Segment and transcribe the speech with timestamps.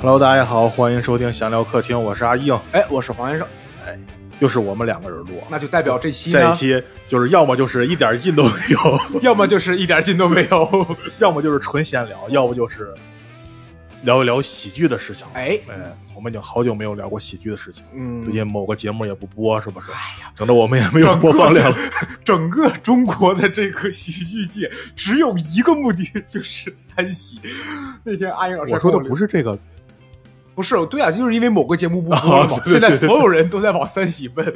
[0.00, 3.46] Hello，大家好，欢迎收听闲聊客厅，我是阿硬，哎，我是黄先生，
[3.84, 3.98] 哎
[4.38, 5.42] 又是我们两个人录。
[5.50, 10.96] 那就代表这期这一，期就是要么就是一点劲都没有， 要么就是一点劲都没有。
[11.18, 12.94] 要么就是纯闲聊，要不就是
[14.02, 15.26] 聊一聊喜剧的事情。
[15.34, 15.74] 哎，哎，
[16.14, 19.86] 我们已经好久没有聊过喜剧的事情，嗯最近某个节目也不播，是不是？
[19.90, 21.76] 哎呀，整的我们也没有播放量了。
[22.24, 27.40] 整个中国的这个喜剧界只有一个目的，就是三喜。
[28.04, 29.58] 那天阿英老师我说的不是是这个，
[30.54, 34.54] 不是对啊，就是因为某个节目不播了嘛哦，对现在所有人都在往三喜奔。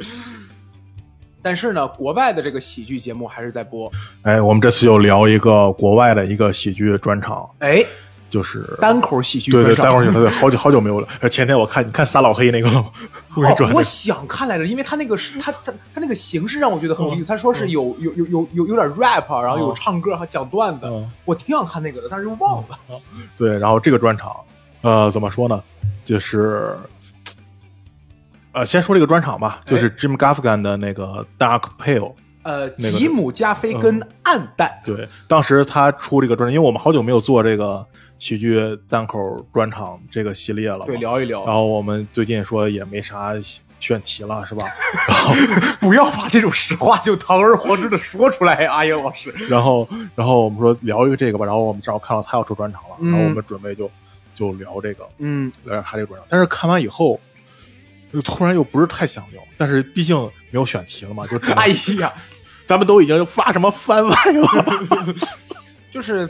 [1.45, 3.91] 但是呢，国外的这个喜剧节目还是在播。
[4.21, 7.83] 哎，我们这次又聊一个国外的一个喜剧专场，哎，
[8.33, 11.07] 就是单口喜剧对对，专场待会儿对对，好久好久没有了。
[11.19, 12.89] 呃 前天我看你看撒老黑那个了吗？
[13.37, 17.27] 我转哦，我想看来着，因为他那个是 他他他那个形式让我觉得很有意思。
[17.27, 20.87] 他说是有有有有有有点 rap，然后有嗯唱歌，还讲段子。
[20.87, 22.79] 嗯我挺想看那个的，但是又忘了。
[23.37, 24.35] 对，然后这个专场，
[24.81, 25.61] 呃，怎么说呢？
[26.03, 26.75] 就是，
[28.53, 32.13] 呃，先说这个专场吧，就是 Jim Gaffigan 的那个 Dark Pale。
[32.43, 37.85] 呃，那个吉姆加菲跟暗淡，对，当时他出这个专辑，因为我们好久没有做这个
[38.19, 41.45] 喜剧单口专场这个系列了，对，聊一聊。
[41.45, 43.33] 然后我们最近说也没啥
[43.79, 44.65] 选题了，是吧？
[45.09, 45.33] 然后，
[45.81, 49.29] 不要把这种实话就堂而皇之的说出来，阿英老师。
[49.49, 53.91] 然后，然后我们说聊一个这个吧，然后我们正好看到他要出专场了，嗯然后我们准备就
[54.33, 56.25] 就聊这个，嗯，聊他这个专场。
[56.29, 57.19] 但是看完以后，
[58.13, 60.15] 就突然又不是太想聊，但是毕竟
[60.49, 61.67] 没有选题了嘛，就 哎
[61.99, 62.13] 呀，
[62.65, 65.15] 咱们都已经发什么番外了，
[65.91, 66.29] 就是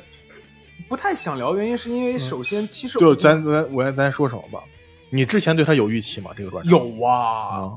[0.94, 4.64] 不太想聊，原因是因为首先，其实嗯就咱咱我咱说什么吧？
[5.10, 6.30] 你之前对他有预期吗？
[6.38, 7.16] 这个专场有啊，
[7.50, 7.74] 啊，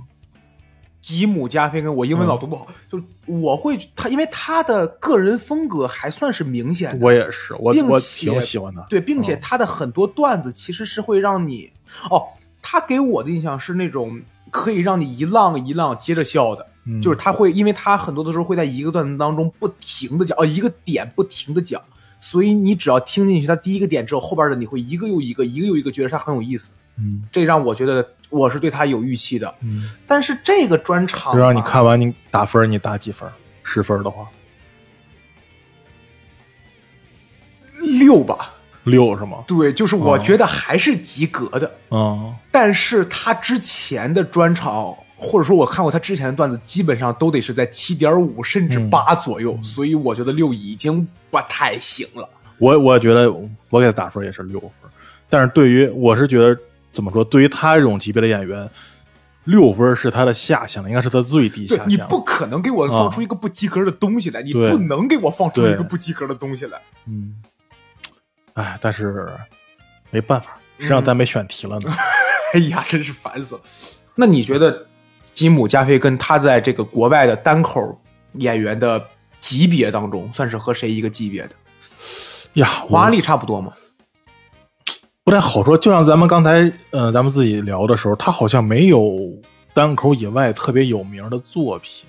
[1.00, 7.06] 吉姆加菲跟我英文老读不好，就我会他，因为他的个人风格还算是明显的。
[7.06, 8.82] 我也是，我我挺喜欢他。
[8.91, 11.72] 对，并且嗯他的很多段子其实是会让你，
[12.10, 12.22] 哦，
[12.60, 21.81] 他给我的印象是那种可以让你一浪一浪接着笑的，嗯就是他会，因为他很多的时候会在一个段子当中不停的讲，哦，一个点不停的讲，
[22.28, 29.54] 所以你只要听进去他第一个点之后，后边的你会一个又一个，一个又一个觉得他很有意思，嗯这让我觉得我是对他有预期的。
[29.60, 33.31] 嗯，但是这个专场就让你看完你打分，你打几分？
[33.62, 34.28] 十分的话，
[37.78, 39.44] 六吧，六是吗？
[39.47, 41.78] 对，就是我哦觉得还是及格的。
[41.93, 52.28] 嗯，但是他之前的专场，或者说我看过他之前的段子，基本上都得是在七点五甚至八左右，所以我觉得六已经不太行了。
[52.59, 53.31] 我我觉得
[53.71, 54.71] 我给他打分也是六分，
[55.28, 56.59] 但是对于我是觉得
[56.93, 57.25] 怎么说？
[57.25, 58.69] 对于他这种级别的演员，
[59.44, 61.87] 六分是他的下限了，应该是他最低下限了。
[61.88, 66.81] 你不可能给我放出一个不及格的东西来，你不能给我放出一个不及格的东西来。
[67.06, 67.34] 嗯，
[68.55, 69.28] 哎，但是
[70.10, 71.93] 没办法，谁让咱没选题了呢？
[72.55, 73.60] 哎呀，真是烦死了。
[74.15, 74.87] 那你觉得
[75.36, 78.00] 吉姆加菲跟他在这个国外的单口
[78.38, 79.06] 演员的
[79.38, 81.50] 级别当中，算是和谁一个级别的？
[82.54, 83.70] 呀，我黄安丽差不多吗？
[85.22, 85.76] 不太好说。
[85.76, 89.14] 就像咱们刚才呃，咱们自己聊的时候，他好像没有
[89.75, 92.06] 单口以外特别有名的作品，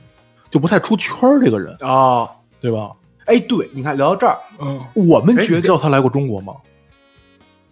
[0.49, 2.29] 就不太出圈儿这个人，啊，
[2.61, 2.91] 对吧？
[3.25, 6.53] 哎，对，你看聊到这儿，嗯，我们觉得他来过中国吗？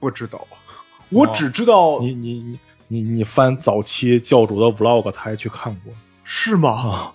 [0.02, 0.46] 不知道，
[1.08, 6.70] 我只知道你你你你你翻早期教主的 vlog，他还去看过，是吗？
[6.70, 7.14] 啊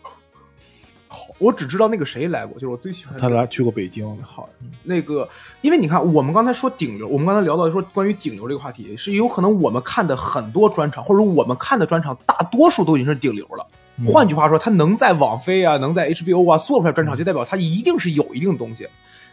[1.12, 4.16] 好，我只知道那个谁来过，就是我最喜欢的他来去过北京。
[4.22, 4.48] 好，
[4.84, 5.28] 那个，
[5.60, 13.66] 因为你看，我们刚才说顶流，我们刚才聊到说关于顶流这个话题，是有可能我们看的很多专场，或者我们看的专场，大多数都已经是顶流了。
[13.97, 18.88] 嗯换句话说，他能在网飞啊，能在 HBO 啊做出来专场，就代表他一定是有一定东西。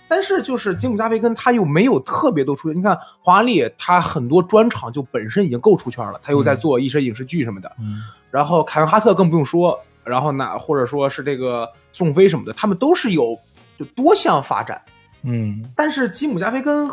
[0.07, 8.02] 但是就是吉姆加菲根他又没有特别多出现，你看华丽他很多专场就本身已经够出圈了，他又在做一些影视剧什么的，嗯。
[8.32, 13.37] 然后凯文哈特更不用说，然后那或者说是这个宋飞什么的，他们都是有
[13.78, 14.82] 就多项发展。
[15.23, 16.87] 嗯，但是吉姆加菲根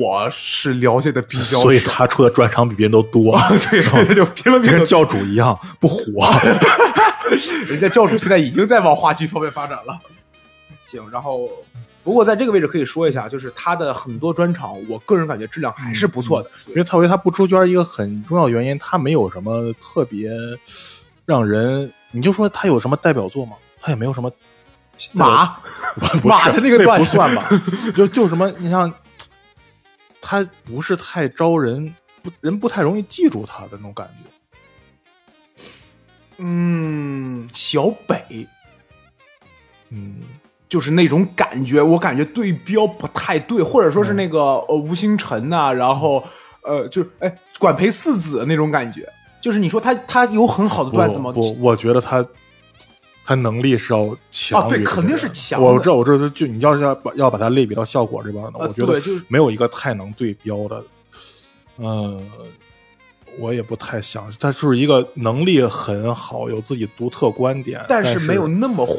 [0.00, 3.36] 我是了解的比较少，所以他出的专场比别人都多，
[3.68, 6.00] 对，所以他 就拼了命跟教主一样不火。
[7.66, 9.98] 人家教主现在已经在往话剧方面发展了。
[10.86, 11.50] 行，然后
[12.08, 16.50] 不过在这个位置可以说一下，就是他的很多专场，我个人感觉质量还是不错的。
[16.68, 20.30] 因为他为他不出圈一个很重要原因，他没有什么特别
[21.26, 23.58] 让人，你就说他有什么代表作吗？
[23.78, 24.32] 他也没有什么
[25.12, 25.60] 马
[26.24, 27.46] 马的那个段子不算吧？
[27.94, 28.90] 就就什么，你像
[30.18, 34.30] 他不是太招人不人不太容易记住他的那种感觉。
[36.38, 38.48] 嗯，小北
[39.90, 40.22] 嗯，
[40.68, 46.22] 就是那种感觉，我感觉对标不太对，或者说是那个、呃吴星辰呐、然后
[46.62, 49.08] 呃就是哎管培四子那种感觉，
[49.40, 51.32] 就是你说他他有很好的段子吗？
[51.32, 52.24] 不，不我觉得他
[53.24, 59.22] 他能力是要强啊对肯定是强我知道，我知道，就你要是要把要把它类比到效果这边的，呃我觉得就是。
[59.28, 60.82] 没有一个太能对标的。
[61.76, 62.20] 呃，
[63.38, 68.94] 我也不太想，他是一个能力很好，有自己独特观点，但但是没有那么火，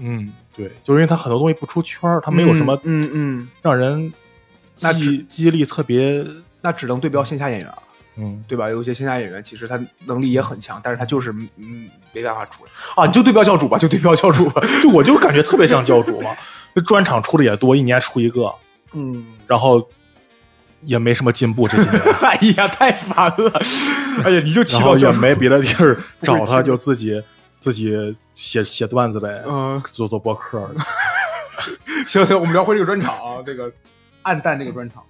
[0.00, 4.12] 嗯，对，就是因为他很多东西不出圈儿，他没有什么嗯嗯嗯，让人
[4.80, 6.24] 那记记忆力特别，
[6.62, 7.82] 那只能对标线下演员了。
[8.20, 8.68] 嗯，对吧？
[8.68, 13.06] 有一些线下演员其实他能力也很强，但是他就是嗯没办法出来啊！
[13.06, 14.60] 你就对标教主吧，就对标教主吧。
[14.82, 16.34] 就我就感觉特别像教主嘛，
[16.74, 18.52] 那专场出的也多，一年出一个，
[18.92, 19.88] 嗯，然后
[20.82, 22.02] 也没什么进步这几年。
[22.20, 23.52] 哎呀，太烦了！
[24.24, 27.22] 哎呀，你就祈然后也没别的地儿找他，就自己
[27.58, 30.70] 自己写写段子呗，嗯，做做播客。
[32.06, 33.70] 行行，我们聊回这个专场啊，这个
[34.22, 35.02] 暗淡这个专场。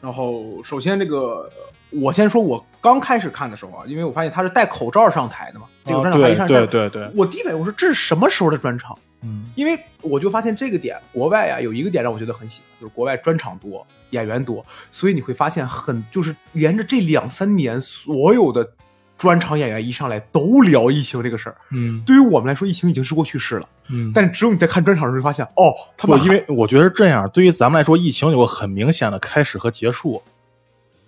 [0.00, 1.50] 然后，首先这个，
[1.90, 8.98] 我先说，我刚开始看的时候啊，因为我发现他是戴口罩上台的嘛，这个专场他一上啊对对对对，我第一反应我说这是什么时候的专场？
[9.22, 18.72] 嗯因为我就发现这个点，国外啊、有一个点让我觉得很喜欢，就是国外专场多，演员多，所以你会发现很就是连着这两三年，所有的
[19.20, 21.56] 专场演员一上来都聊疫情这个事儿。
[21.72, 22.02] 嗯。
[22.06, 30.22] 对于我们来说，疫情已经是过去式了，嗯，但只有你在看专场的时候，发现哦，他，们因为我觉得是这样，对于咱们来说，疫情有个很明显的开始和结束，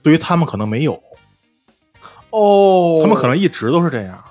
[0.02, 1.02] 对于他们可能没有，
[2.28, 4.22] 哦，他们可能一直都是这样。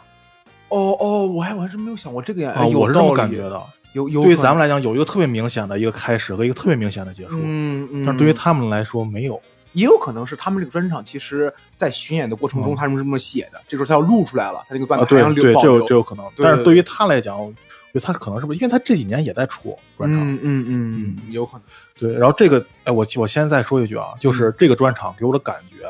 [0.69, 3.61] 哦哦，我还我还真没有想过这个呀，啊，哎有我是这么感觉，的。
[3.93, 9.41] 有有对于咱们来讲，有一个特别明显的一个开始和一个特别明显的结束，嗯嗯，但是对于他们来说没有。
[9.73, 13.61] 也有可能是他们这个专场，其实在巡演的过程中，嗯他们是这么写的。
[13.67, 15.95] 这时候他要录出来了，他这个段啊，子还让对对，留保留这有这。
[15.95, 16.25] 有可能。
[16.37, 17.55] 但是对于他来讲，我觉
[17.93, 21.63] 得他可能是不是因为他这几年也在出专场，嗯嗯嗯，有可能。
[21.97, 22.13] 对。
[22.17, 25.89] 然后这个，哎，我我先再说一句啊，嗯就是这个专场给我的感觉，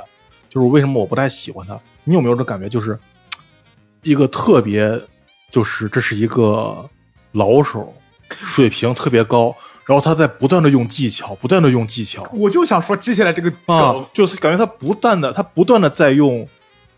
[0.49, 1.79] 就是为什么我不太喜欢他？
[2.03, 2.67] 你有没有这感觉？
[2.69, 2.97] 就是
[4.03, 4.99] 一个特别，
[5.49, 6.89] 就是这是一个
[7.31, 7.93] 老手，
[8.29, 9.55] 水平特别高，
[9.85, 16.47] 然后他在不断的用技巧，不断的用技巧，我就想说接下来这个啊，，就是感觉他不断的，他不断的在用，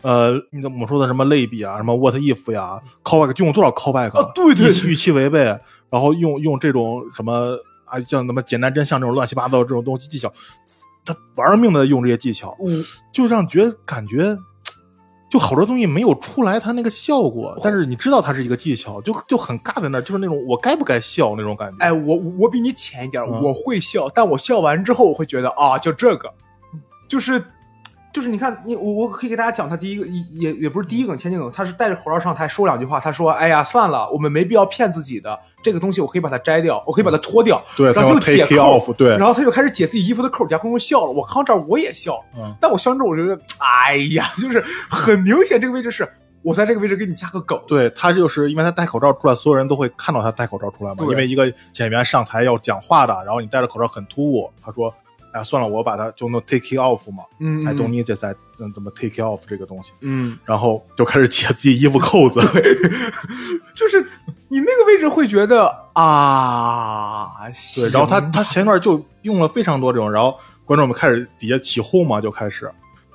[0.02, 4.90] 呃，你怎么说的什么类比啊，什么 what if 呀，callback 就用多少 callback，、啊对对对。
[4.90, 5.44] 预期违背，
[5.90, 10.32] 然后用用这种什么啊，像什么简单真相这种乱七八糟这种东西技巧，
[11.04, 12.70] 他玩命的用这些技巧，我
[13.12, 14.36] 就让觉得感觉。
[15.34, 21.74] 就好多东西没有出来，它那个效果，但是你知道它是一个技巧，就就很尬在那儿，就是那种我该不该笑那种感觉。
[21.80, 23.42] 哎，我我比你浅一点，嗯。
[23.42, 26.32] 我会笑，但我笑完之后，我会觉得啊，就这个，
[27.08, 27.42] 就是
[28.14, 41.10] 就是你看，你我我可以给大家讲，他第一个也也不是第一梗，前几梗，他是戴着口罩上台说两句话，他说：“哎呀，算了，我们没必要骗自己的，这个东西我可以把它摘掉，我可以把它脱掉。”对，然后又解扣 off，对，然后他就开始解自己衣服的扣，底下观众笑了。
[41.10, 46.08] 我看到这儿我也笑，嗯但我笑完之后，我觉得，哎呀，就是很明显，这个位置是
[46.42, 47.60] 我在这个位置给你加个梗。
[47.66, 51.04] 对他就是因为他戴口罩出来，所有人都会看到他戴口罩出来嘛。
[51.10, 54.48] 因为一个演员上台要讲话的，然后你戴着口罩很突兀。
[54.64, 54.94] 他说
[55.34, 57.24] ：“哎呀，算了，我把它就弄 take it off 嘛。
[57.40, 58.24] 嗯 I don't need this，
[58.58, 59.90] 嗯，怎么 take it off 这个东西？
[60.00, 62.38] 嗯，然后就开始解自己衣服扣子。
[63.74, 64.00] 就是
[64.48, 67.28] 你那个位置会觉得啊，
[67.74, 72.70] 对，然后他他前段就用了非常多这种，然后观众们开始底下起哄嘛，就开始，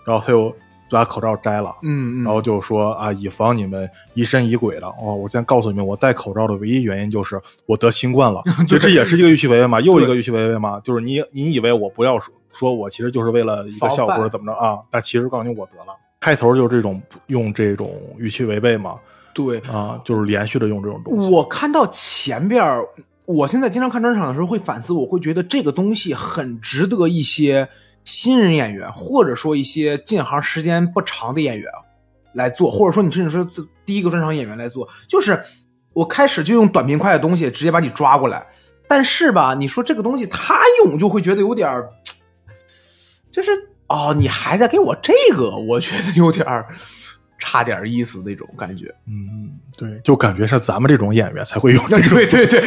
[0.05, 0.53] 然后他又
[0.89, 1.75] 把口罩摘了。
[1.83, 2.23] 嗯，嗯。
[2.23, 4.87] 然后就说啊，以防你们疑神疑鬼的。
[4.87, 18.95] 哦，我先告诉你们，我戴口罩的唯一原因就是我得新冠了， 就这也是一个预期违背嘛，又一个预期违背嘛，就是你你以为我不要说说我其实就是为了一个效果怎么着啊，但其实告诉你我得了，开头就是这种用这种预期违背嘛，
[19.33, 22.83] 对，啊，就是连续的用这种东西，我看到前边儿，
[23.25, 27.69] 我现在经常看专场的时候会反思，我会觉得这个东西很值得一些
[28.09, 31.71] 新人演员，或者说一些进行时间不长的演员
[32.33, 33.47] 来做，或者说你甚至说
[33.85, 35.39] 第一个专场演员来做，就是
[35.93, 38.47] 我开始就用短平快的东西直接把你抓过来，
[38.87, 41.87] 但是吧，你说这个东西他用就会觉得有点儿，
[43.29, 43.51] 就是
[43.87, 46.67] 哦，你还在给我这个，我觉得有点儿
[47.39, 48.93] 差点意思那种感觉。
[49.07, 52.59] 嗯，对，就感觉是咱们这种演员才会有 对对对对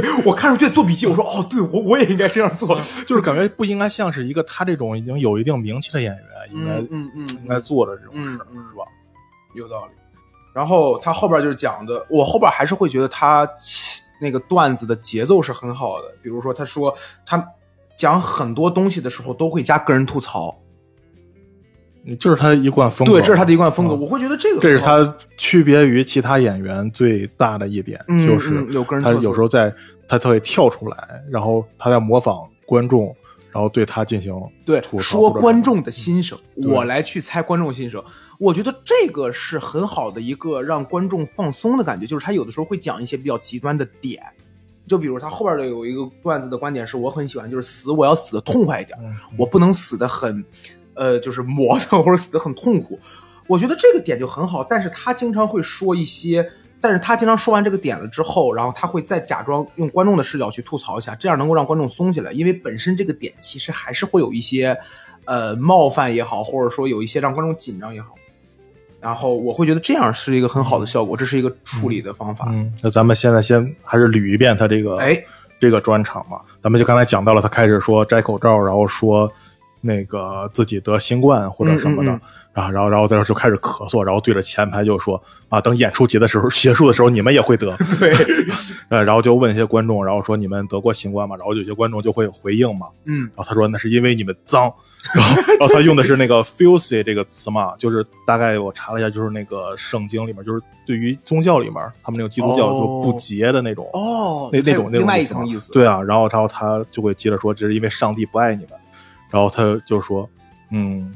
[0.00, 2.78] 对，我看出去做笔记，我说哦，对我我也应该这样做。
[3.06, 8.84] 就是感觉不应该像是一个他这种已经有一定名气的演员应该、嗯嗯应该做的这种事是吧？
[9.54, 9.92] 有道理。
[10.52, 13.48] 然后他后边就是讲的，我后边还是会觉得他
[14.20, 16.08] 那个段子的节奏是很好的。
[16.22, 16.96] 比如说，他说
[17.26, 17.44] 他
[17.96, 20.56] 讲很多东西的时候都会加个人吐槽，
[22.18, 23.94] 这是他一贯风格，对，这是他的一贯风格。
[23.94, 28.66] 嗯我会觉得这个这是他区别于其他演员最大的一点，嗯就是
[29.00, 29.74] 他有时候在
[30.06, 33.14] 他他会跳出来，然后他在模仿观众，
[33.50, 34.34] 然后对他进行
[34.66, 38.02] 对说观众的心声，对我来去猜观众心声。
[38.38, 44.20] 我觉得这个是很好的一个让观众放松的感觉，就是他有的时候会讲一些比较极端的点，
[44.86, 50.44] 就比如他后边的有一个段子的观点是我很喜欢，就是死我要死的痛快一点，嗯我不能死的很，
[50.94, 52.98] 呃，就是磨蹭或者死的很痛苦。
[53.46, 56.48] 我觉得这个点就很好，但是他经常会说一些，
[56.80, 64.78] 但是他经常说完这个点了之后，然后他会再假装用观众的视角去吐槽一下，这样能够让观众松下来，因为本身这个点其实还是会有一些，
[65.26, 68.14] 呃，冒犯也好，或者说有一些让观众紧张也好。
[69.00, 72.46] 然后我会觉得这样是一个很好的效果，这是一个处理的方法。
[72.48, 75.22] 嗯，那咱们现在先还是捋一遍他这个哎，
[75.60, 79.30] 这个专场嘛，咱们就刚才讲到了，他开始说摘口罩，然后说
[79.84, 82.20] 那个自己得新冠或者什么的，嗯嗯嗯
[82.54, 88.14] 然后然后然后在这就开始咳嗽，然后对着前排就说啊，等演出结的时候 结束的时候你们也会得， 对，
[88.88, 91.36] 呃，然后就问一些观众，然后说你们得过新冠吗？
[91.36, 94.72] 然后有些观众就会回应嘛，嗯然后他说那是因为你们脏，
[95.14, 103.90] 然后然后他用的是那个 filthy 这个词嘛，就是大概我查了一下，就是那个圣经里面，就是对于宗教里面他们那个基督教就不洁的那种。
[103.94, 105.72] 哦，那那种那种另外一层意思。
[105.72, 108.70] 对啊，然后然后他就会接着说，这是因为上帝不爱你们，
[109.34, 110.30] 然后他就说，
[110.70, 111.12] 嗯，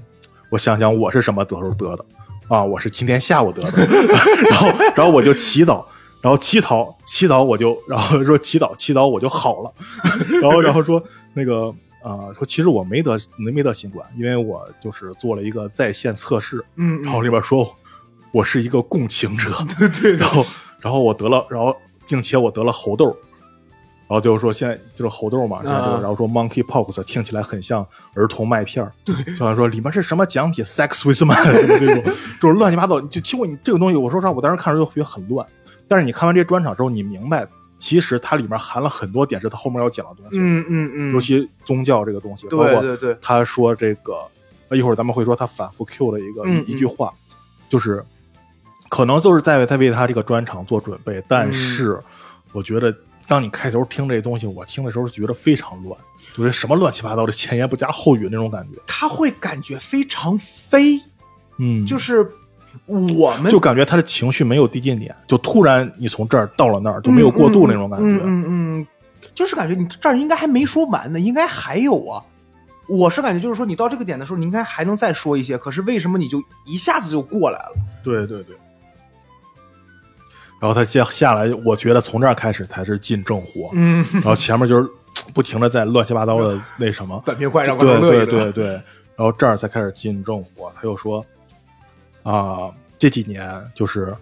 [0.50, 2.04] 我想想我是什么时候得的
[2.48, 3.86] 啊，我是今天下午得的，
[4.50, 5.84] 然后然后我就祈祷，
[6.20, 9.72] 然后祈祷祈祷我就然后说祈祷祈祷我就好了，
[10.42, 11.00] 然后然后说
[11.32, 11.72] 那个
[12.02, 17.72] 啊、说其实我没得没得新冠，因为我就是做了一个在线测试，嗯，嗯，然后里边说
[18.32, 20.16] 我是一个共情者， 对对。
[20.16, 20.44] 然后
[20.80, 21.76] 然后我得了，然后
[22.08, 23.14] 并且我得了猴痘，
[24.08, 26.00] 然后就是说现在就是猴痘嘛，然后啊。
[26.00, 32.98] 然后说 monkeypox 听起来很像儿童麦片儿，对，就像说里面是什么奖品，sex with man 这种，就是乱七八糟。
[33.02, 35.46] 就听过你这个东西，我说实话，我当时看着就觉得很乱，
[35.86, 37.46] 但是你看完这些专场之后，你明白
[37.78, 42.96] 其实它里面含了很多点是它后面要讲的东西，嗯嗯嗯，尤其宗教这个东西，包括对对。
[42.96, 44.14] 对，他说这个，
[44.68, 47.12] 呃一会儿咱们会说他反复 Q 的一个、嗯一句话，
[47.68, 48.02] 就是
[48.88, 52.00] 可能都是在为他为他这个专场做准备，但是
[52.52, 52.94] 我觉得
[53.28, 55.94] 当你开头听这东西，我听的时候觉得非常乱，
[56.34, 60.98] 就是什么乱七八糟的前言不加后语那种感觉，他会感觉非常飞，
[61.58, 62.26] 嗯，就是
[62.86, 68.86] 我们就感觉他的情绪没有递进点，就突然你从这儿到了那儿，就没有过渡那种感觉，嗯嗯嗯，
[69.34, 72.24] 就是感觉你这儿应该还没说完呢，应该还有啊。
[72.88, 77.72] 我是感觉就是说，你到这个点的时候，你应该还能再说一些，可是为什么你就一下子就过来了？
[78.02, 78.56] 对对对。
[80.60, 84.88] 然后他接下来，我觉得从这儿开始才是进正活，嗯，然后前面就是
[85.32, 88.26] 不停的在乱七八糟的那什么， 短平快让观对众乐一乐。
[88.26, 88.66] 对对对，
[89.16, 91.24] 然后这儿才开始进正火，他又说
[92.22, 94.14] 啊，这几年就是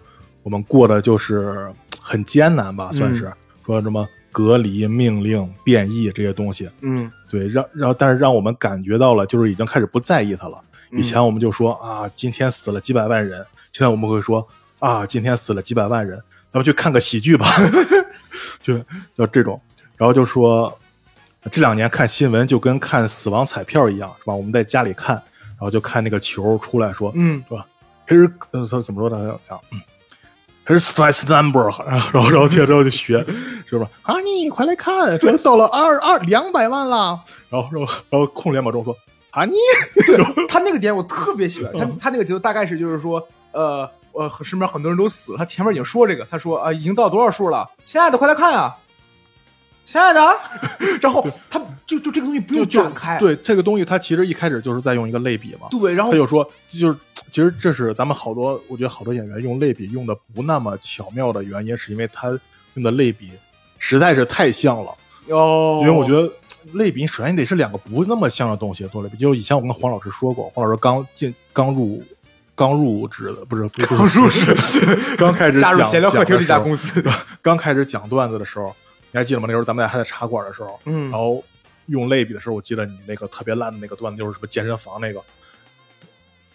[0.43, 3.31] 我们过的就是很艰难吧，算是、
[3.65, 10.61] 说什么隔离、命令、变异这些东西，嗯对，让让但是让我们感觉到了，就是已经开始不在意它了。
[10.91, 14.47] 以前我们就说啊，今天死了几百万人，现在我们会说
[14.79, 16.17] 啊，今天死了几百万人，
[16.51, 17.47] 咱们去看个喜剧吧，
[18.61, 18.77] 就
[19.15, 19.59] 就这种，
[19.95, 20.77] 然后就说
[21.51, 24.33] 这两年看新闻就跟看死亡彩票一样，是吧？
[24.33, 27.65] 我们在家里看，然后就看那个球出来说，嗯是吧
[28.07, 29.39] ？Here，呃，怎怎么说呢？
[29.47, 29.81] 讲，嗯
[30.65, 33.25] ，Here's stress number，然后然后然后接着就学，
[33.67, 33.89] 是吧？
[34.03, 37.19] 啊，你快来看，说到了二二两百万了，
[37.49, 38.95] 然后然后然后空两秒钟说，
[39.31, 39.55] 啊你，
[40.47, 48.75] 他那个点我特别喜欢，他嗯他那个节奏大概是就是说，呃呃，身边很多人都死了，他前面已经说这个，他说啊、已经到多少数了，亲爱的快来看啊，
[49.85, 50.19] 亲爱的，
[51.01, 56.97] 然后他就就这个东西不用展开，对这个东西，他其实一开始就是在用一个类比嘛，对，然后他就说，就是
[57.31, 62.29] 其实这是咱们好多，我觉得好多演员用类比用的不那么巧妙的原因，是因为他
[62.73, 63.31] 用的类比
[63.77, 64.91] 实在是太像了。
[65.29, 66.31] 哦，因为我觉得
[66.73, 69.17] 类比，首先你得是两个不那么像的东西做类比。
[69.17, 72.01] 就以前我跟黄老师说过，黄老师刚进刚入
[72.57, 74.55] 刚入职的，不是刚入职，
[75.15, 77.03] 刚开始加入讲闲聊客厅这家公司，
[77.39, 78.75] 刚开始讲段子的时候，
[79.11, 79.45] 你还记得吗？
[79.47, 81.43] 那时候咱们俩还在茶馆的时候，嗯然后
[81.85, 85.21] 用类比的时候，我记得你那个特别烂的那个段子，就是什么健身房那个，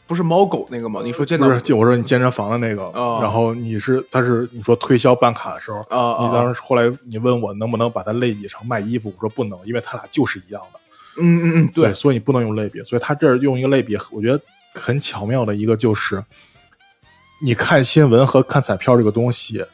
[0.08, 1.00] 不是猫狗那个吗？
[1.04, 5.78] 你说健身不是，就我说你健身房的那个，哦然后你是他是你说推销办卡的时候，
[6.20, 10.80] 你当时后来你问我能不能把它类比成卖衣服，我说不能，因为他俩就是一样的。
[11.20, 12.82] 嗯嗯嗯，对，所以你不能用类比。
[12.82, 14.40] 所以他这儿用一个类比，我觉得
[14.74, 16.22] 很巧妙的一个就是，
[17.40, 19.64] 你看新闻和看彩票这个东西，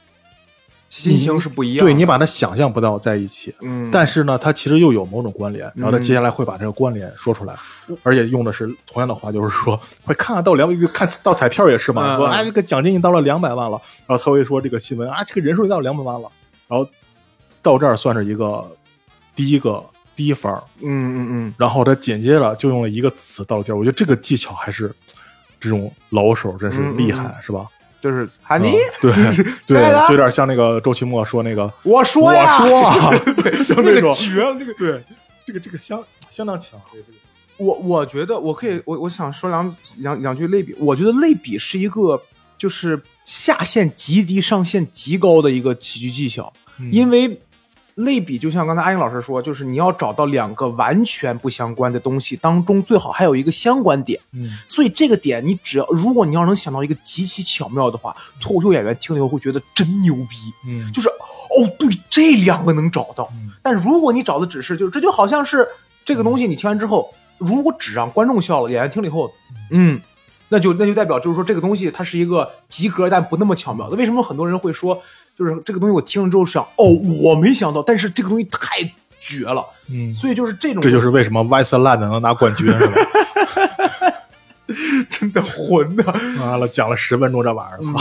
[0.88, 1.90] 心情是不一样的。
[1.90, 7.54] 对你把它想象不到在一起，嗯，但是呢，它其实又有某种关联，然后他嗯接下来会把这个关联说出来，
[8.02, 16.30] 而且用的是同样的话，就是说 会看看到两看到彩票也是嘛，说啊这个奖金已经到了两百万了，然后他会说这个新闻啊这个人数已经到两百万了，
[16.66, 16.88] 然后
[17.60, 18.66] 到这儿算是一个
[19.36, 19.84] 第一个
[20.18, 24.92] 第一番儿，嗯嗯嗯，然后他紧接着就用了一个词到这儿，我觉得这个技巧还是
[25.60, 27.68] 这种老手真是厉害，嗯嗯是吧？
[28.00, 29.12] 就是喊你嗯，对
[29.80, 33.10] 对， 就有点像那个周奇墨说那个我说呀，我说啊，
[33.42, 34.74] 对，就那绝了，那个。
[34.74, 35.04] 对，
[35.46, 37.18] 这个这个相相当强，对这个
[37.58, 40.74] 我我觉得我可以，我我想说两两两句类比。
[40.80, 42.20] 我觉得类比是一个
[42.56, 46.90] 就是下限极低、上限极高的一个喜剧技巧，嗯。
[46.92, 47.40] 因为
[47.98, 54.20] 类比就像刚才阿英老师说，就是你要找到两个完全不相关的东西当中，最好还有一个相关点。
[54.32, 60.36] 嗯所以这个点，你只要如果你要能想到一个极其巧妙的话，脱口秀演员听了以后会觉得真牛逼。
[60.66, 63.28] 嗯就是哦，对，这两个能找到。
[63.32, 65.66] 嗯但如果你找的只是，就是这就好像是
[66.04, 69.32] 这个东西，你听完之后，如果只让观众笑了，演员听了以后，
[69.70, 70.00] 嗯，
[70.48, 73.96] 那就那就代表就是说这个东西它是一个及格但不那么巧妙的。
[73.96, 75.00] 为什么很多人会说，
[75.36, 76.86] 就是这个东西我听了之后想，哦，
[77.22, 78.90] 我没想到，但是这个东西太
[79.20, 79.64] 绝了。
[79.90, 82.94] 嗯，所以就是这种，这就是为什么 Westland 能拿冠军是吧？
[85.10, 86.04] 真的混的。
[86.40, 87.92] 完了，讲了十分钟这玩意儿，操！！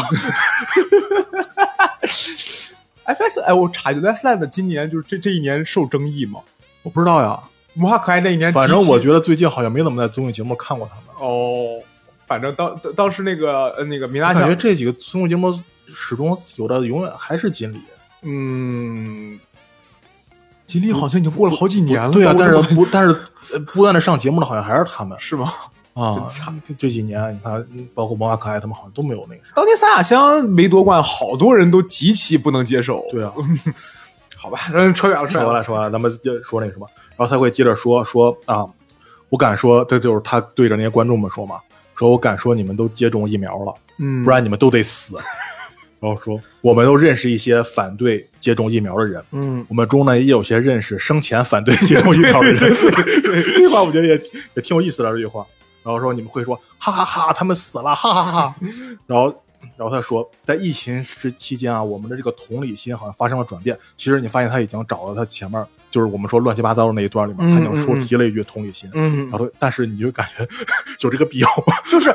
[3.13, 6.41] FS，哎，我插一句，Westland 今年就是这这一年受争议吗？
[6.83, 7.39] 我不知道呀，
[7.73, 11.03] 魔法可爱那一年，反正我觉得最近好像没怎么在综艺节目看过他们。
[11.19, 11.79] 哦，
[12.27, 15.51] 反正当当当时那个呃那个米我娜酱，感觉这几个综艺节目
[15.87, 17.79] 始终有的永远还是锦鲤。
[18.23, 19.39] 嗯，
[20.65, 23.15] 锦鲤好像已经过了好几年了，对啊，但是不，但是
[23.53, 25.49] 呃不断的上节目的好像还是他们是吗？
[25.93, 26.27] 啊。
[26.77, 29.41] 这几年你看，包括魔法可爱，他们好像都没有那个。
[29.55, 33.05] 当年三亚香没夺冠，好多人都极其不能接受。
[33.09, 33.31] 对啊，
[34.35, 35.47] 好吧，嗯扯远了，扯远了。
[35.47, 38.65] 说完了，说完了，咱们就说那个什么，然后他会接着说说啊，
[39.29, 41.59] 我敢说，这就是他对着那些观众们说嘛，
[41.97, 45.17] 说我敢说你们都接种疫苗了，嗯，不然你们都得死。
[45.99, 52.57] 然后说我们都认识一些反对接种疫苗的人，嗯，我们中呢也有些认识生前反对接种疫苗的人。
[53.23, 54.13] 这句话我觉得也
[54.53, 55.43] 也挺有意思的这句话。
[55.83, 58.55] 然后说你们会说哈哈哈他们死了，哈哈哈哈。
[59.07, 59.43] 然后
[59.75, 63.75] 然后他说，在疫情时期间啊，我们的这个同理心好像发生了转变。
[63.95, 68.89] 其实你发现他已经找到他前面就是我们说乱七八糟的那一段里面，嗯他就说提了一句同理心。
[68.93, 70.47] 嗯然，后但是你就感觉
[71.01, 71.73] 有这个必要吗？
[71.89, 72.13] 就是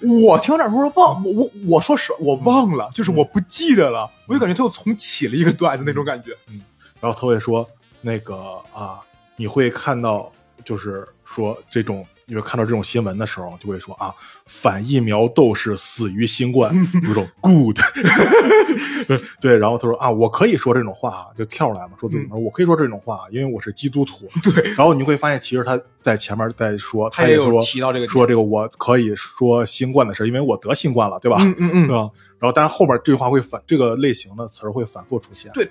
[0.00, 6.30] 我听这说忘，我我我说实，我忘了，就是我不记得了，我就感觉他又重启了一个段子那种感觉。
[6.50, 6.60] 嗯
[7.00, 7.68] 然后他会说
[8.00, 8.34] 那个
[8.72, 8.98] 啊，
[9.36, 10.32] 你会看到
[10.64, 12.06] 就是说这种。
[12.26, 14.14] 你会看到这种新闻的时候，就会说啊，
[14.46, 16.74] 反疫苗斗士死于新冠，
[17.06, 17.76] 有种 good，
[19.40, 19.58] 对。
[19.58, 24.26] 然后他说啊，我可以说这种话啊，就跳出来嘛，说自己、我可以说这种话，因为我是基督徒。
[24.42, 31.36] 对，然后你会发现，其实他在前面在说，他也有说提到这个说这个我可以说新冠的事，因为我得新冠了，对吧？
[31.40, 32.10] 嗯嗯嗯对吧？
[32.38, 35.50] 然后，但是后面这句话会反，这个类型的词儿会反复出现。
[35.54, 35.70] 对，嗯。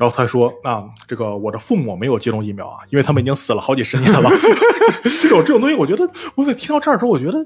[0.00, 4.30] 然后他说：“啊，这个我的父母没有接种疫苗啊，因为他们已经死了好几十年了。
[5.20, 7.44] 这种这种东西，我觉得我在听到这儿的时候，我觉得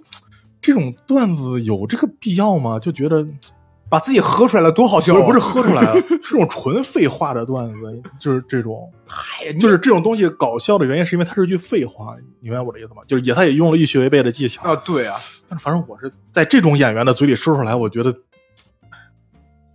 [0.62, 2.78] 这种段子有这个必要吗？
[2.78, 3.26] 就觉得
[3.88, 13.02] 把自己喝出来了多好笑啊，不是喝出来了，是这种纯废话的段子，就是这种，嗨，就是这种东西搞笑的原因，是因为它是一句废话，你明白我的意思吗？
[13.08, 15.16] 就是也他也用了预学违背的技巧啊，对啊，
[15.48, 18.14] 但是反正我是在这种演员的嘴里说出来，我觉得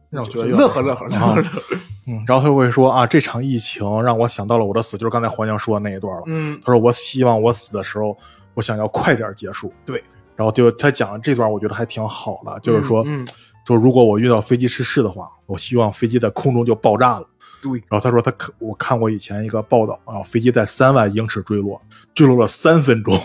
[0.09, 1.43] 让我觉得乐呵乐呵乐呵，
[2.07, 6.23] 嗯，然后他会说啊，这场疫情让我想到了我的死，就是刚才黄江说的那一段了。
[6.25, 8.17] 嗯他说我希望我死的时候，
[8.55, 9.71] 我想要快点结束。
[9.85, 10.03] 对，
[10.35, 13.27] 然后就他讲的这段，我觉得还挺好的，就是说，嗯嗯
[13.65, 17.27] 就如果我遇到飞机失事的话，我希望飞机在空中就爆炸了。
[17.61, 21.79] 对，然后他说他看我看过以前一个报道啊，飞机在三万英尺坠落，
[22.15, 23.15] 坠落了三分钟，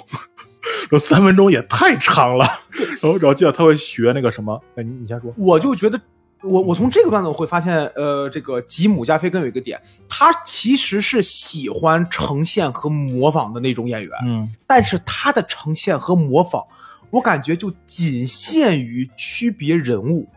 [0.90, 2.44] 说三分钟也太长了。
[3.01, 5.33] 然后然后接着他会学那个什么，哎，你你先说。
[5.38, 5.99] 我就觉得。
[6.44, 16.62] 我我从这个段子我会发现，呃，这个吉姆加菲根有一个点，他其实是喜欢呈现和模仿的那种演员，嗯但是他的呈现和模仿，
[17.11, 20.28] 我感觉就仅限于区别人物，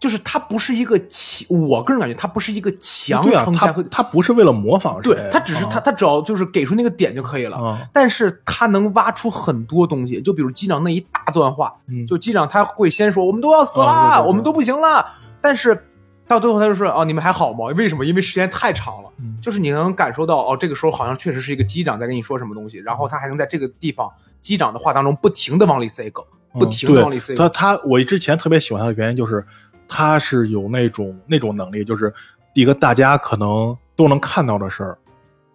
[0.00, 7.88] 就是他不是一个强，我个人感觉他不是一个强呈现和，他不是为了模仿，对他只是他啊他只要就是给出那个点就可以了，啊。
[7.92, 15.06] 但是他能挖出很多东西，就比如机长那一大段话，嗯就机长他会先说我们都要死了，啊对对对我们都不行了，
[15.48, 15.82] 但是
[16.26, 17.72] 到最后他就说哦你们还好吗？
[17.74, 18.04] 为什么？
[18.04, 29.42] 因为时间太长了，嗯就是你能感受到哦这个时候好像确实是一个机长在跟你说什么东西，然后他还能在这个地方机长的话当中不停的往里塞梗，不停的往里塞梗，嗯他他我之前特别喜欢他的原因就是，
[29.88, 32.12] 他是有那种那种能力，就是
[32.52, 34.98] 一个大家可能都能看到的事儿，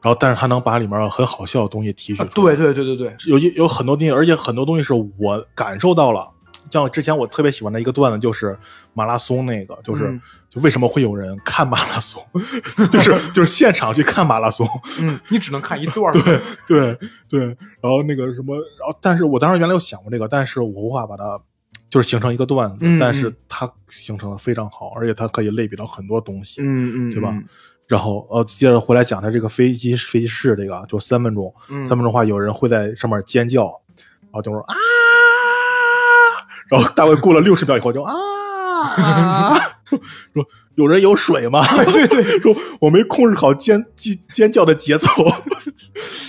[0.02, 2.28] 然后但是他能把里面很好笑的东西提取出来。
[2.28, 6.33] 啊对对对对对，有有很多东西，而且很多东西是我感受到了。
[6.74, 8.58] 像之前我特别喜欢的一个段子，就是
[8.94, 10.22] 马拉松那个，就是、嗯。
[10.50, 12.24] 就为什么会有人看马拉松，
[12.92, 14.68] 就是就是现场去看马拉松，
[15.02, 16.14] 嗯，你只能看一段儿。
[16.14, 17.46] 对对对，
[17.82, 21.42] 然后那个什么，然后但是我当时原来有想过这个，但是我无法把它
[21.90, 27.44] 就是形成一个段子，嗯但是它形成的非常好，而且它可以类比到很多东西，嗯嗯，对吧嗯？
[27.88, 31.84] 然后呃，接着回来讲他这个飞机飞机室这个啊，就三分钟，嗯。
[31.84, 33.64] 三分钟的话，有人会在上面尖叫，
[34.22, 34.76] 然后就说啊，
[36.74, 38.14] 然后大概过了六十秒以后就啊
[38.98, 39.56] 啊，
[39.86, 40.00] 说
[40.34, 41.62] 说有人有水吗？
[41.92, 45.08] 对 对， 说我没控制好尖尖尖叫的节奏，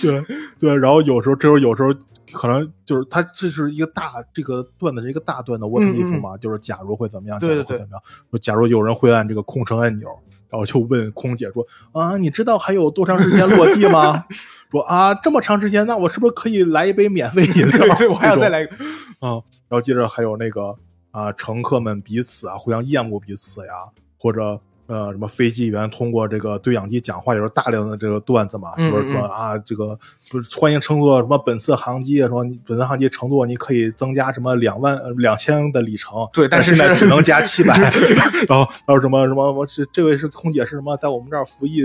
[0.01, 0.23] 对
[0.59, 1.89] 对，然后有时候这时候有时候。
[2.33, 8.01] 可能就是他这是一个大这个段子是一个大段的 what 嗯 if 嘛，就是假如会怎么样，假对对对如会怎么样。
[8.29, 10.09] 说假如有人会按这个空乘按钮，
[10.49, 14.25] 然后就问空姐说啊，你知道还有多长时间落地吗？
[14.71, 17.79] 说啊，这么长时间，那我是不是可以来一杯免费饮料？
[17.95, 18.75] 对对，我还要再来一个。
[19.21, 20.75] 嗯、然后接着还有那个
[21.11, 23.73] 啊，乘客们彼此啊互相厌恶彼此呀，
[24.19, 29.97] 或者呃什么飞机员通过这个对讲机讲话，有时候大量的这个段子嘛，嗯就是说嗯啊这个
[30.29, 37.73] 不是欢迎乘坐什么本次航机，说你本次航机乘坐你可以增加什么两万呃两千的里程，对但是是现在只能加 七百，
[38.47, 41.81] 然后还有什么什么我这这位是空姐是什么在我们这儿服役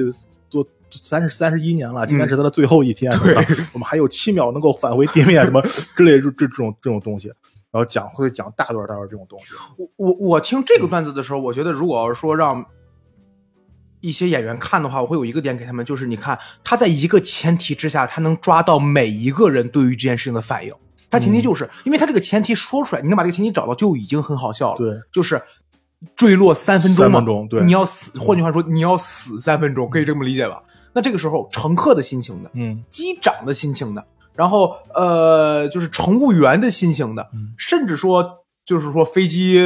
[0.50, 0.66] 多。
[1.04, 3.40] 三十三十一年了，今天是他的最后一天，对吧
[3.72, 5.62] 我们还有七秒能够返回地面，什么
[5.96, 7.28] 之类这这这种这种东西，
[7.70, 9.54] 然后讲会讲大段大段这种东西。
[9.76, 12.66] 我我我听这个段子的时候，我觉得如果要是说让
[14.00, 20.72] 一些演员看的话，我会有一个点给他们，就是你看他在一个前提之下，他能抓到每一个人对于这件事情的反应。
[21.10, 24.78] 他前提就是、因为他这个前提说出来，你能把这个前提找到，就已经很好笑了。
[24.78, 25.42] 对，就是
[26.14, 27.64] 坠落三分钟嘛，三分钟对。
[27.64, 30.62] 你要死，换句话说，你要死三分钟，可以这么理解吧？
[30.92, 32.84] 那这个时候，乘客的心情的，嗯。
[32.88, 37.54] 机长的心情的，然后呃，就是乘务员的心情的，嗯。
[37.58, 38.24] 甚至说
[38.64, 39.60] 就是说飞机，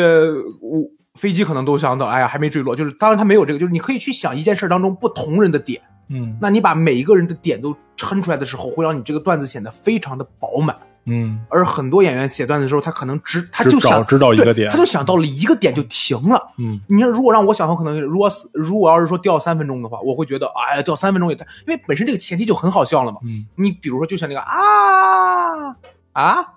[0.63, 0.81] 我
[1.15, 6.37] 飞机可能都想等，哎呀还没坠落，就是当然他没有这个，就是你可以去想一件事当中不同人的点，嗯。
[6.41, 10.77] 那你把每一个人的点都抻出来的时候，会让你这个段子显得非常的饱满。
[11.05, 11.39] 嗯。
[11.49, 14.69] 而很多演员写段子的时候，他可能只他就想知道一个点。
[14.71, 16.51] 他就想到了一个点就停了。
[16.59, 16.81] 嗯。
[16.89, 23.19] 你说如果让我想，可能如果如果要是说掉三分钟的话，我会觉得哎呀掉三分钟也太，因为本身这个前提就很好笑了嘛。
[23.23, 23.47] 嗯。
[23.55, 25.77] 你比如说，就像那个啊啊
[26.15, 26.55] 啊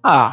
[0.00, 0.32] 啊，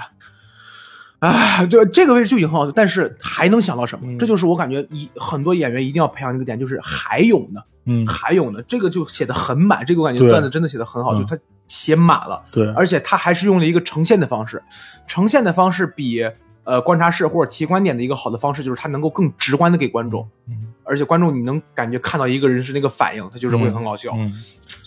[1.69, 4.05] 这这个位置就已经很好笑，但是还能想到什么？
[4.07, 14.61] 嗯这就是我感觉一很多演员一定要培养一个点，就是还有呢，嗯，还有呢，这个就写的很满，这个我感觉段子真的写的很好，嗯就他写满了，对，而且他还是用了一个呈现的方式，
[15.07, 16.23] 呈现的方式比
[16.63, 24.13] 呃观察室或者提观点的一个好的方式，就是他能够更直观的给观众，嗯而且观众你能感觉看到一个人是那个反应，他就是会很搞笑。
[24.15, 24.31] 嗯，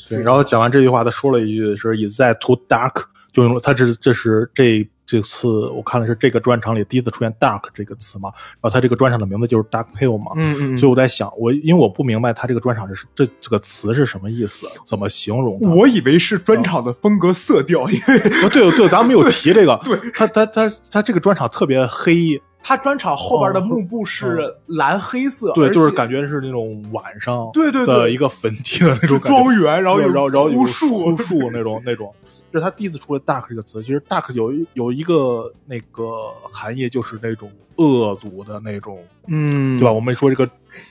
[0.09, 0.23] 对。
[0.23, 15.59] 然后讲完这句话，他说了一句是 “Is that too dark”，就用他这这是这这次我看的是这个专场里第一次出现 “dark” 这个词嘛，然后他这个专场的名字就是 “dark pill” 嘛，嗯嗯嗯，所以我在想，我因为我不明白他这个专场是这这个词是什么意思，怎么形容？
[15.59, 19.77] 我以为是专场的风格色调，因为哦，对对，咱们没有提这个。
[19.83, 32.15] 对，他他他他这个专场特别黑，他专场后边的幕布是蓝黑色，哦对，就是感觉是那种晚上对对对的一个坟地的那种感觉庄园，然后有然后然后有树枯树那种那种。
[32.53, 39.93] 这是他第一次出了 “dark” 这个词，其实 “dark” 有一有一个那个含义，就是那种恶毒的那种，嗯，对吧？
[39.93, 40.45] 我们说这个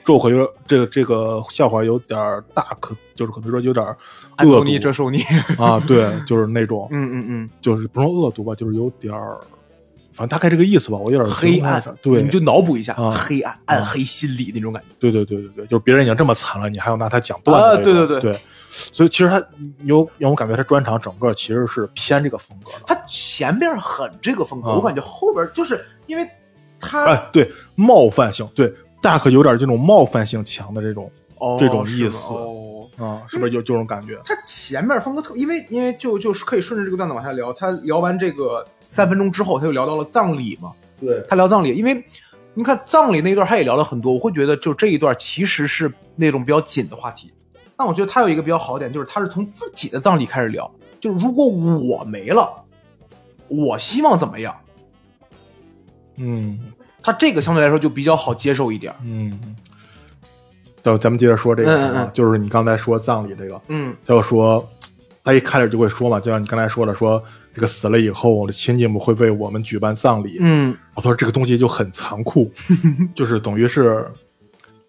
[0.04, 2.18] joke 有点这个这个笑话有点
[2.54, 3.96] dark，就是可能说有点恶毒
[4.36, 5.22] 安东尼这首你，
[5.58, 9.38] 啊，对，就是那种，嗯嗯嗯，就是不说恶毒吧，就是有点儿，
[10.12, 14.88] 反正大概这个意思吧，我有点黑暗，对，你就脑补一下，啊黑暗、暗黑心理那种感觉。
[14.98, 19.44] 对对对对对，就是别人已经这么惨了，你还要拿他讲段啊子对对对对所以其实他
[19.82, 22.84] 有让我感觉他专场整个其实是偏这个风格的。
[22.86, 26.28] 他前边很这个风格，啊我感觉后边就是因为
[26.80, 32.66] 他哎，对，冒犯性，对，大可有点这种冒犯性强的这种哦这种意思哦。
[32.98, 34.20] 啊，是不是有这种感觉？
[34.26, 37.50] 他前面风格特，因为因为就就是可以顺着这个段子往下聊。
[37.50, 40.70] 他聊完这个三分钟之后，他就聊到了葬礼嘛。
[41.00, 42.04] 对，他聊葬礼，因为
[42.52, 44.12] 你看葬礼那一段，他也聊了很多。
[44.12, 47.32] 我会觉得，就这一段其实是那种比较紧的话题。
[47.80, 50.70] 但我觉得他有一个比较好点，就是他是从自己的葬礼开始聊。
[51.00, 52.62] 就是如果我没了，
[53.48, 54.54] 我希望怎么样？
[56.16, 56.60] 嗯
[57.02, 58.94] 他这个相对来说就比较好接受一点。
[59.02, 59.56] 嗯。
[60.82, 64.68] 等咱们接着说这个啊，嗯嗯嗯就是你刚才说葬礼这个，嗯他就说，
[65.24, 67.22] 他一开始就会说嘛，就像你刚才说的，说
[67.54, 70.36] 这个死了以后，我的亲戚们会为我们举办葬礼。
[70.40, 72.52] 嗯我说这个东西就很残酷，
[73.16, 74.06] 就是等于是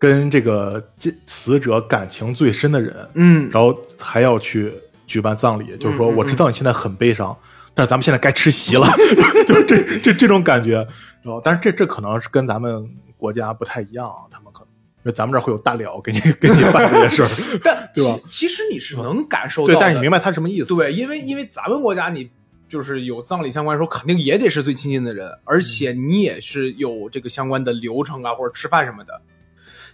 [0.01, 4.73] 跟这个这死者感情最深的人，嗯，然后还要去
[5.05, 7.37] 举办葬礼，就是说我知道你现在很悲伤，
[7.75, 8.87] 但是咱们现在该吃席了，
[9.47, 10.77] 就是这这这种感觉。
[11.21, 12.83] 然后，但是这这可能是跟咱们
[13.15, 17.29] 国家不太一样，他们可能因为咱们这儿会有大了给你给你办这些事儿，
[17.63, 20.69] 但对吧其其实你是能感受到对，但是你明白他什么意思？
[20.75, 22.27] 对，因为因为咱们国家你
[22.67, 29.21] 就是有葬礼相关的时候，肯定也得是最亲近的人，而且你也是有这个相关的流程啊，或者吃饭什么的。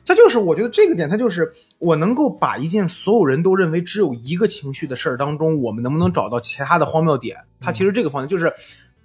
[0.07, 7.37] 这就是我觉得这个点，它就是我能够把一件所有人都认为只有一个情绪的事儿当中，我们能不能找到其他的荒谬点？
[7.59, 8.53] 它其实这个方向就是，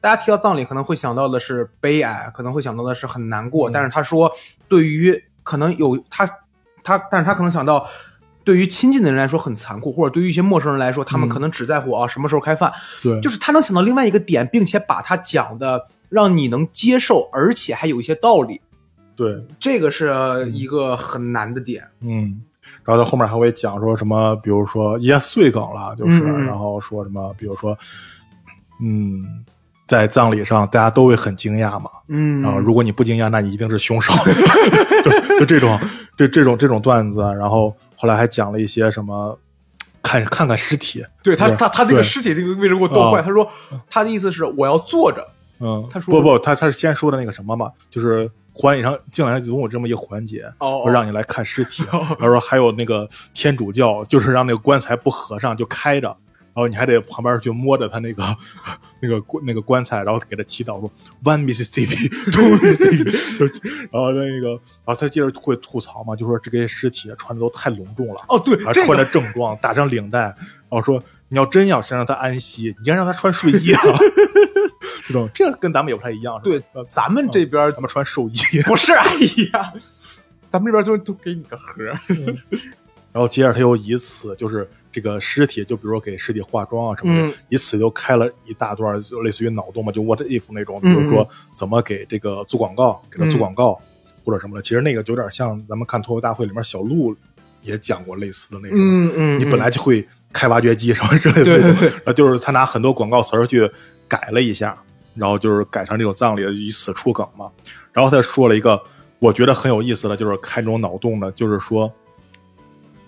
[0.00, 4.30] 大家提到葬礼可能会想到的是悲哀，可能会想到的是很难过，嗯但是他说
[4.68, 6.24] 对于可能有他
[6.84, 7.84] 他，但是他可能想到。
[8.44, 18.60] 对于亲近的人来说很残酷，或者对于一些陌生人来说，他们嗯可能只在乎啊什么时候开饭，对，就是他能想到另外一个点，并且把它讲的让你能接受，而且还有一些道理，
[19.16, 21.84] 对，这个是一个很难的点。
[22.00, 22.40] 嗯。
[22.84, 27.76] 然后他后面还会讲说什么，比如说一些碎梗了，就是，然后说什么，比如说，
[28.80, 29.44] 嗯，
[29.86, 32.42] 在葬礼上大家都会很惊讶嘛，嗯。
[32.42, 34.12] 然后如果你不惊讶，那你一定是凶手，
[35.04, 35.78] 就就这种
[36.16, 39.38] 这这种这种段子，然后后来还讲了一些什么，
[40.02, 43.20] 看看看尸体，对他他他这个尸体这个位置给我逗坏？
[43.20, 43.46] 啊他说
[43.88, 45.24] 他的意思是我要坐着，
[45.60, 56.16] 嗯，他说不不，他他是先说的那个什么嘛，就是婚礼上敬礼上总有这么一个环节，哦让你来看尸体，然后说还有那个天主教，就是让那个棺材不合上就开着。
[56.54, 58.22] 然后你还得旁边去摸着他那个
[59.00, 60.92] 那个棺那个棺材，然后给他祈祷说
[61.24, 63.46] One Mississippi， 就
[63.90, 70.36] 然后那个，然后他接着会吐槽嘛，就说这些尸体穿的都太隆重了，哦对还穿着正装，打上领带，然
[70.68, 73.80] 后说你要真要想让他安息，你应该让他穿睡衣啊，
[75.06, 78.36] 这种这跟咱们也不太一样，对咱们这边咱们穿寿衣，
[78.66, 79.14] 不是哎
[79.52, 79.72] 呀，
[80.48, 81.98] 咱们这边就都给你个盒儿，
[83.12, 93.78] 然后接着他又以此就是这个尸体，就比如说给尸体化妆啊什么的，嗯以此就开了一大段，就类似于脑洞嘛，就 what if 那种，比嗯如说怎么给这个做广告，给他做广告、
[94.24, 94.62] 或者什么的。
[94.62, 97.14] 其实那个就有点像咱们看脱口大会里面小鹿
[97.62, 101.88] 也讲过类似的那种，嗯嗯，你本来就会开挖掘机什么之类的，对对对。
[101.88, 103.70] 然后就是他拿很多广告词儿去
[104.08, 104.76] 改了一下，
[105.14, 107.50] 然后就是改成这种葬礼，以此出梗嘛。
[107.92, 108.80] 然后他说了一个
[109.18, 111.92] 我觉得很有意思的，就是开这种脑洞的，就是说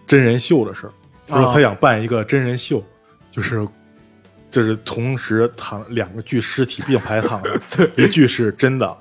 [0.07, 0.93] 真人秀的事儿，
[1.27, 2.83] 就是啊他想办一个真人秀，
[3.31, 3.67] 就是。
[4.51, 7.61] 就是同时躺两个具尸体并排躺着，
[8.01, 8.97] 一具是真的，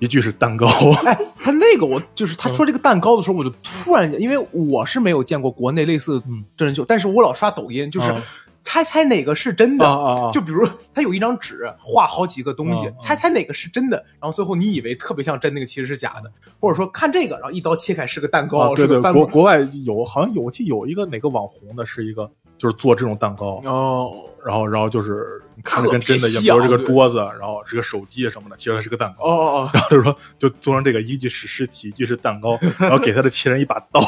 [0.00, 0.66] 一具是蛋糕。
[1.06, 8.22] 哎，他那个我就是他说这个蛋糕的时候，我就突然间，因为我是没有见过国内类似嗯真人秀，但是我老刷抖音，就是啊
[8.68, 10.30] 猜猜哪个是真的。
[10.30, 19.00] 就比如他有一张纸画好几个东西猜猜哪个是真的，然后最后你以为特别像真，那个其实是假的，或者说看这个，然后一刀切开是个蛋糕，啊，对对。
[19.00, 24.12] 国国外有好像有，我记得有一个哪个网红的，是一个就是做这种蛋糕，哦，
[24.44, 29.24] 然后然后就是你看着跟真的一样，比如这个桌子，然后是个手机什么的，其实它是个蛋糕。
[29.24, 34.00] 哦哦哦， 然后就说，就做成这个，一具是尸体，一具是蛋糕，然后给他的亲人一把刀，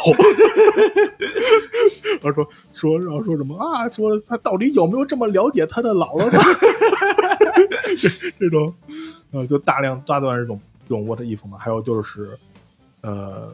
[2.22, 3.88] 然后说说，然后说什么啊？
[3.88, 6.38] 说他到底有没有这么了解他的姥姥呢？
[8.00, 8.08] 这
[8.38, 8.72] 这种，
[9.32, 12.38] 呃，就大量大段这种这种 what if 嘛，还有就是，
[13.02, 13.52] 呃。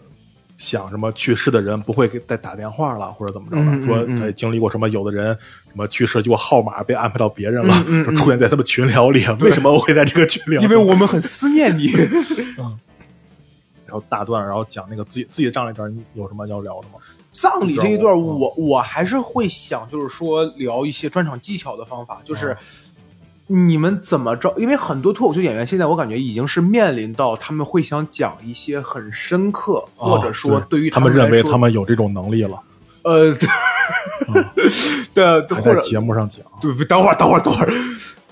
[0.58, 3.86] 想什么去世的人不会给再打电话了，或者怎么着的？
[3.86, 4.88] 说嗯他经历过什么？
[4.88, 7.74] 有的人什么去世，结果号码被安排到别人了，
[8.16, 9.24] 出现在他们群聊里。
[9.40, 10.62] 为什么我会在这个群聊？
[10.62, 11.88] 因为我们很思念你。
[13.86, 16.94] 然后大段，然后讲那个自己自己的葬礼这儿，你有什么要聊的吗？
[17.32, 22.56] 葬礼这一段，嗯我我还是会想，就是说聊一些专场技巧的方法，就是嗯
[23.48, 24.52] 你们怎么着？
[24.56, 32.60] 因为很多脱口秀演员现在我感觉已经是面临到他们会想讲一些很深刻，或者说哦对于他们认为他们有这种能力了，
[33.02, 33.32] 呃，
[35.14, 36.44] 对 或者节目上讲。
[36.60, 37.72] 对，等会儿，等会儿，等会儿，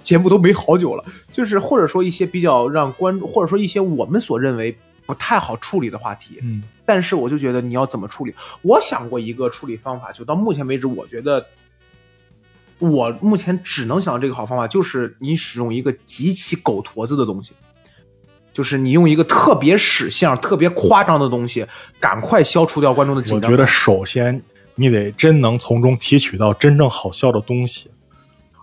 [0.03, 8.35] 节目都没好久了，就是或者说一些比较让观众，或者说一些我们所认为不太好处理的话题，嗯但是我就觉得你要怎么处理？
[8.63, 11.47] 我想过一个处理方法，就到目前为止，我觉得
[12.79, 17.53] 我目前只能想到这个好方法，就是你使用一个极其狗驼子的东西，
[18.53, 21.67] 就是你用一个特别使相、特别夸张的东西，
[22.01, 23.51] 赶快消除掉观众的紧张。
[23.51, 24.43] 我觉得首先
[24.75, 27.91] 你得真能从中提取到真正好笑的东西，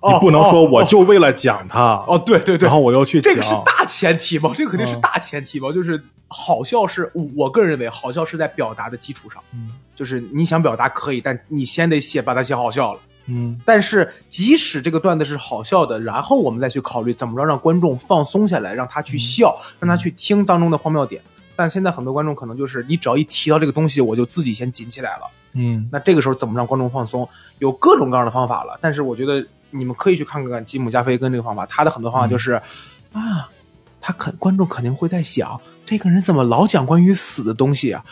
[0.01, 3.33] 哦你不能说哦我就为了讲它，哦，对对对，然后我又去讲。
[3.33, 9.71] 这个是大前提嘛，这个肯定是嗯大前提嘛，就是好笑是我个人认为好笑是在表达的基础上，嗯。
[9.93, 12.99] 就是你想表达可以，但你先得写把它写好笑了。
[13.27, 21.21] 嗯但是即使这个段子是好笑的，然后我们再去考虑怎么着让观众放松下来，让他去笑，让他去听当中的荒谬点。
[21.55, 25.29] 但现在很多观众可能就是你只要一提到这个东西，我就自己先紧起来了。
[25.53, 27.27] 嗯那这个时候怎么让观众放松？
[27.59, 28.77] 有各种各样的方法了。
[28.81, 32.53] 但是我觉得你们可以去看看吉姆加菲根这个方法，他的很多方法就是、
[33.13, 33.49] 啊，
[34.01, 38.03] 他肯观众肯定会在想，这个人怎么老讲关于死的东西啊？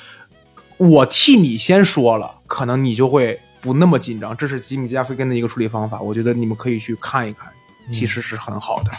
[0.77, 4.35] 我替你先说了，可能你就会不那么紧张。
[4.35, 7.49] 这是吉米加菲根的一个处理方法，我觉得你们可以去看一看，
[7.91, 8.91] 其实是很好的。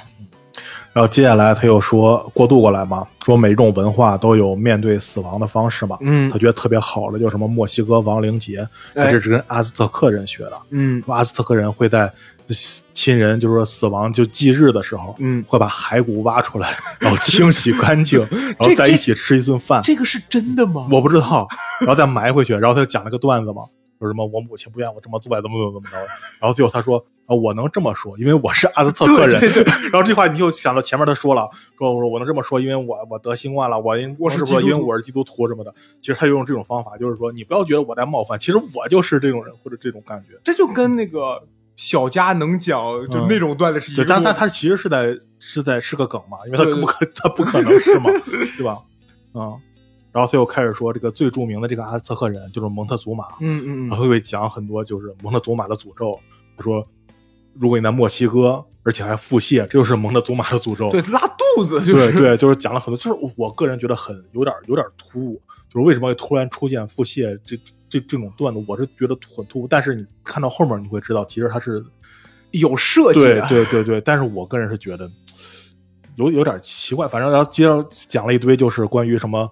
[0.92, 5.96] 然后接下来他又说过渡过来嘛，说每一种文化都有面对死亡的方式嘛。
[6.00, 10.60] 嗯他觉得特别好的就是什么墨西哥亡灵节，哎这是跟阿兹特克人学的。
[10.70, 12.12] 嗯说阿兹特克人会在
[12.92, 18.18] 亲人就是说死亡就忌日的时候，嗯，会把骸骨挖出来，然后清洗干净，
[18.58, 19.80] 然后在一起吃一顿饭。
[19.84, 20.88] 这个是真的吗？
[20.90, 21.46] 我不知道，
[21.80, 23.62] 然后再埋回去，然后他就讲了个段子嘛，
[24.00, 25.96] 说什么我母亲不愿我这么做，怎么怎么怎么着，
[26.40, 29.38] 然后最后他说啊，我能这么说，因为我是阿兹特克人。
[29.38, 35.74] 对对 然后这话你就想到前面他说了，说我说我能这么说，因为我我得新冠了，我因我是是说基督徒因为我是基督徒什么的。
[36.00, 40.38] 其实他就用这种方法，就是说你不要觉得我在冒犯，其实我就是这种人或者这种感觉。
[40.42, 41.42] 这就跟那个
[41.76, 48.10] 小佳能讲就那种段子是一对，个路但他他其实是在是在是个梗嘛，因为他不可他不可能是嘛，
[48.56, 48.78] 对吧？
[49.34, 49.60] 嗯，
[50.12, 56.18] 然后最后开始说这个最著名的这个阿兹特克人就是蒙特祖玛，嗯嗯嗯然后会讲很多就是蒙特祖玛的诅咒。
[56.56, 56.86] 他说，
[57.54, 60.90] 如果你在墨西哥，而且还腹泻，这就是蒙特祖玛的诅咒。
[60.90, 67.56] 对，拉肚子就是对对，就是讲了很多，就是我个人觉得很有点有点突兀，就是为什么会突然出现腹泻这
[67.88, 69.68] 这这种段子，我是觉得很突兀。
[69.68, 71.84] 但是你看到后面你会知道，其实他是
[72.50, 73.46] 有设计对的。
[73.48, 75.10] 对对对，但是我个人是觉得
[76.16, 79.50] 有有点奇怪，反正然后接着讲了一堆，就是关于什么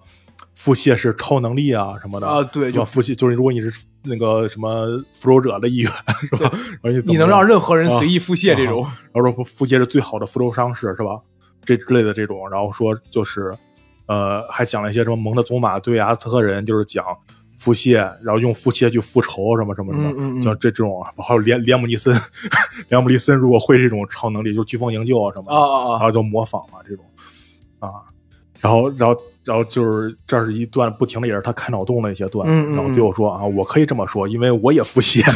[0.59, 3.71] 腹泻是超能力啊什么的啊对就腹泻就是如果你是
[4.03, 6.51] 那个什么复仇者的一员是吧？
[6.81, 11.17] 然后你你能让任何人啊随意腹泻这种，然后说腹泻是最好的复仇伤势是吧？
[11.63, 13.53] 这之类的这种，然后说就是
[14.07, 17.05] 呃，还讲了一些什么蒙特祖玛对阿兹特克人就是讲
[17.57, 22.13] 腹泻，然后用腹泻去复仇什么什么什么，嗯嗯嗯像这这种，还有连连姆尼森，
[22.89, 25.89] 连姆尼森如果会这种超能力，就是飓风营救啊什么的，啊啊啊！
[25.91, 27.05] 然后就模仿嘛这种
[27.79, 27.91] 啊，
[28.59, 29.15] 然后然后
[29.49, 35.23] 然后就是这是一段不停的也是他开脑洞的一些段，嗯然后最后说啊，我可以这么说，因为我也腹泻。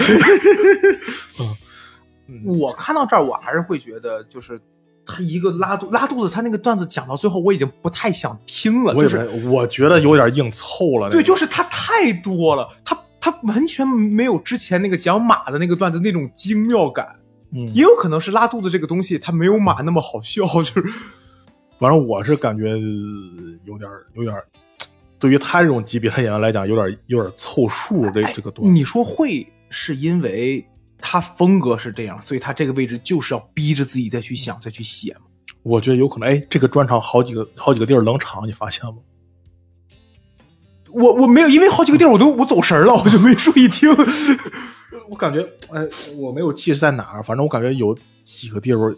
[2.30, 4.62] 嗯我看到这儿，我还是会觉得，就是
[5.04, 8.94] 他一个拉肚拉肚子，他那个段子讲到最后，我已经不太想听了。
[8.94, 11.08] 我也就是是，我觉得有点硬凑了。
[11.08, 17.08] 那对，就是他太多了，他他完全没有之前那个讲马的那个段子那种精妙感。
[17.56, 20.84] 嗯也有可能是拉肚子这个东西，它没有马那么好笑，就是
[21.84, 22.80] 反正我是感觉呃
[23.66, 24.34] 有点有点，
[25.20, 30.66] 对于他这种级别的演员来讲，有点有点凑数这这个东西你说会是因为
[30.98, 35.24] 他风格是这样，所以他这个位置就是要逼着自己再去想、再去写吗？
[35.62, 38.96] 我觉得有可能，哎，这个专场好几个好几个地儿冷场，你发现吗？
[40.90, 43.90] 我我没有，因为好几个地儿我都我走神了，我就没注意听。
[45.10, 45.42] 我感觉，
[45.74, 47.94] 哎，我没有记是在哪儿，反正我感觉有
[48.24, 48.96] 几个地方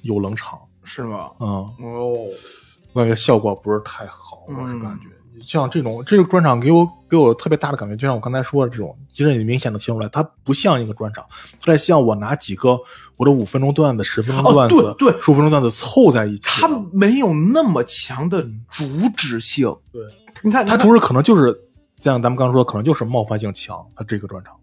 [0.00, 1.30] 有冷场，是吗？
[1.40, 1.48] 嗯，
[1.80, 2.12] 哦，
[2.92, 5.08] 我感觉效果不是太好，我是嗯感觉。
[5.44, 11.26] 像这种这个专场给我给我特别大的感觉，就像我刚才说的这种，其实你明显能听出来，它不像一个专场，
[11.60, 12.78] 它在像我拿几个
[13.16, 16.68] 我的五分钟段子、十分钟哦段子、对对十五分钟段子凑在一起它。
[16.92, 19.74] 没有那么强的主旨性。
[19.92, 20.02] 对，
[20.42, 21.52] 你看，他你看主旨可能就是
[22.00, 23.84] 像咱们刚刚说的，可能就是冒犯性强。
[23.96, 24.54] 它这个专场，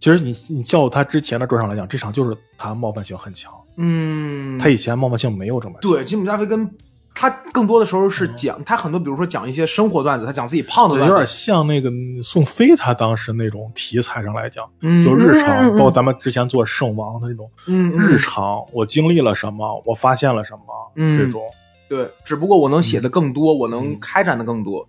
[0.00, 3.52] 其实你你叫他之前的专场来讲，这场就是他冒犯性很强。
[3.76, 5.90] 嗯，他以前冒犯性没有这么强。
[5.90, 6.70] 对吉姆加菲跟，
[7.14, 11.90] 他更多的时候是讲、他很多，比如说讲一些生活段子，他讲自己胖的，段子，有点像那个
[12.22, 15.04] 宋飞他当时那种题材上来讲，嗯。
[15.04, 17.98] 就日常，包括咱们之前做圣王的那种嗯嗯。
[17.98, 21.18] 日常，我经历了什么，我发现了什么，嗯。
[21.18, 21.42] 这种，
[21.88, 24.88] 对，只不过我能写的更多，我能开展的更多。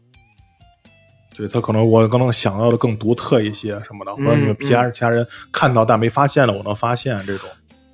[1.40, 7.50] 对他可能我刚刚想到的更独特一些什么的，或者你们嗯其他其他人看到但没发现的，我能发现这种。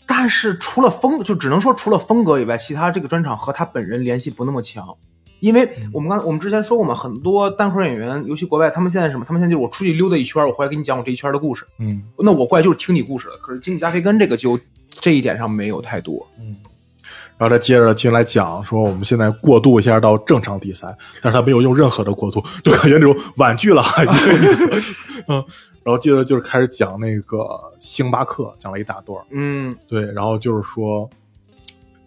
[0.08, 4.88] 但是除了风，就只能说除了风格以外，其他这个专场和他本人联系不那么强。
[5.42, 9.24] 因为嗯我们刚我们之前说过嘛，很多单口演员，尤其国外，他们现在什么？
[9.24, 11.68] 他们现在就是我出去溜达一圈，我回来给你讲我这一圈的故事。
[11.78, 13.38] 嗯那我过来就是听你故事的。
[13.43, 16.26] 可是经济加菲根这个就这一点上没有太多。
[16.39, 16.56] 嗯。
[17.38, 24.94] 然后他接着进来讲说，我们现在过渡一下到正常比赛，但是他没有用任何的过渡，就感觉那种婉拒了 一个意思。
[25.28, 25.44] 嗯，
[25.84, 27.46] 然后接着就是开始讲那个
[27.78, 29.76] 星巴克，讲了一大段嗯。
[29.88, 31.10] 对，然后就是说，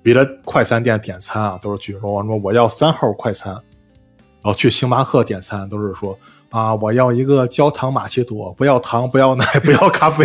[0.03, 6.18] 别的快餐店点餐啊，都是举说什么我要三号快餐，然后去星巴克点餐都是说
[6.49, 10.24] 啊，我要一个焦糖玛奇朵，不要糖，不要奶， 不要咖啡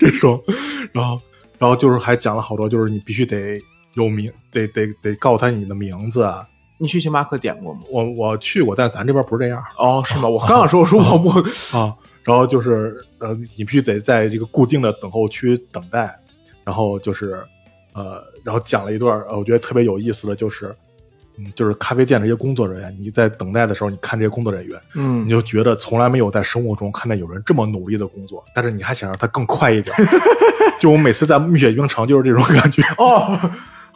[0.00, 0.42] 这种，
[0.90, 1.20] 然后
[1.58, 3.60] 然后就是还讲了好多，就是你必须得
[3.96, 6.22] 有名，得得得告诉他你的名字。
[6.22, 6.46] 啊
[6.78, 7.80] 你去星巴克点过吗？
[7.90, 10.28] 我我去过，但是咱这边不是这样哦，是吗？
[10.28, 11.30] 我刚想说，我说我不
[11.74, 11.96] 啊。
[12.22, 16.14] 然后就是呃，你必须得在这个固定的等候区等待，
[16.64, 17.42] 然后就是
[17.94, 20.76] 呃，然后讲了一段呃，我觉得特别有意思的就是，
[21.38, 29.96] 嗯，就是咖啡店这些工作人员，你在等待的时候，你看这些工作人员，嗯你就觉得从来没有在生活中看到有人这么努力的工作，但是你还想让他更快一点。
[30.78, 32.82] 就我每次在蜜雪冰城就是这种感觉。
[32.98, 33.38] 哦，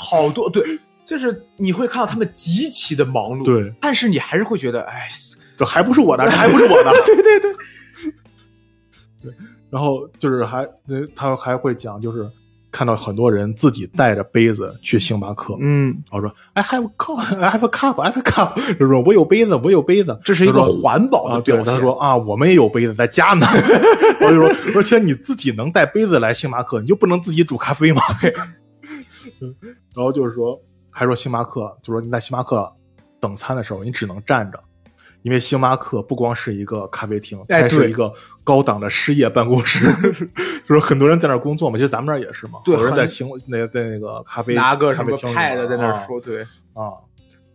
[0.02, 5.06] 好多对，就是你会看到他们极其的忙碌，对，但是你还是会觉得，哎，
[5.58, 6.90] 这还不是我的，这还不是我的。
[7.04, 7.52] 对 对对，
[9.22, 9.32] 对
[9.68, 12.26] 然后就是还呃他还会讲，就是
[12.72, 21.66] 看到很多人自己带着杯子去星巴克，嗯，然后说 I have a cup, I have a cup, I have a cup，就是说我有杯子，我有杯子，这是一个环保的表现。
[21.66, 23.46] 他说啊，我们也有杯子在家呢。
[24.22, 28.00] 我就说，而且你自己能带杯子来星巴克，你就不能自己煮咖啡吗？
[29.40, 29.54] 嗯
[29.94, 30.60] 然后就是说，
[30.90, 32.70] 还说星巴克，就说你在星巴克
[33.20, 34.58] 等餐的时候，你只能站着，
[35.22, 38.12] 因为星巴克不光是一个咖啡厅，还是一个
[38.42, 39.86] 高档的失业办公室，
[40.66, 41.76] 就是很多人在那儿工作嘛。
[41.76, 46.42] 其实咱们这儿也是嘛，对有人在很星那在那个咖啡拿个什么咖啡厅里 pad 面啊在那儿说，对，
[46.72, 46.96] 啊，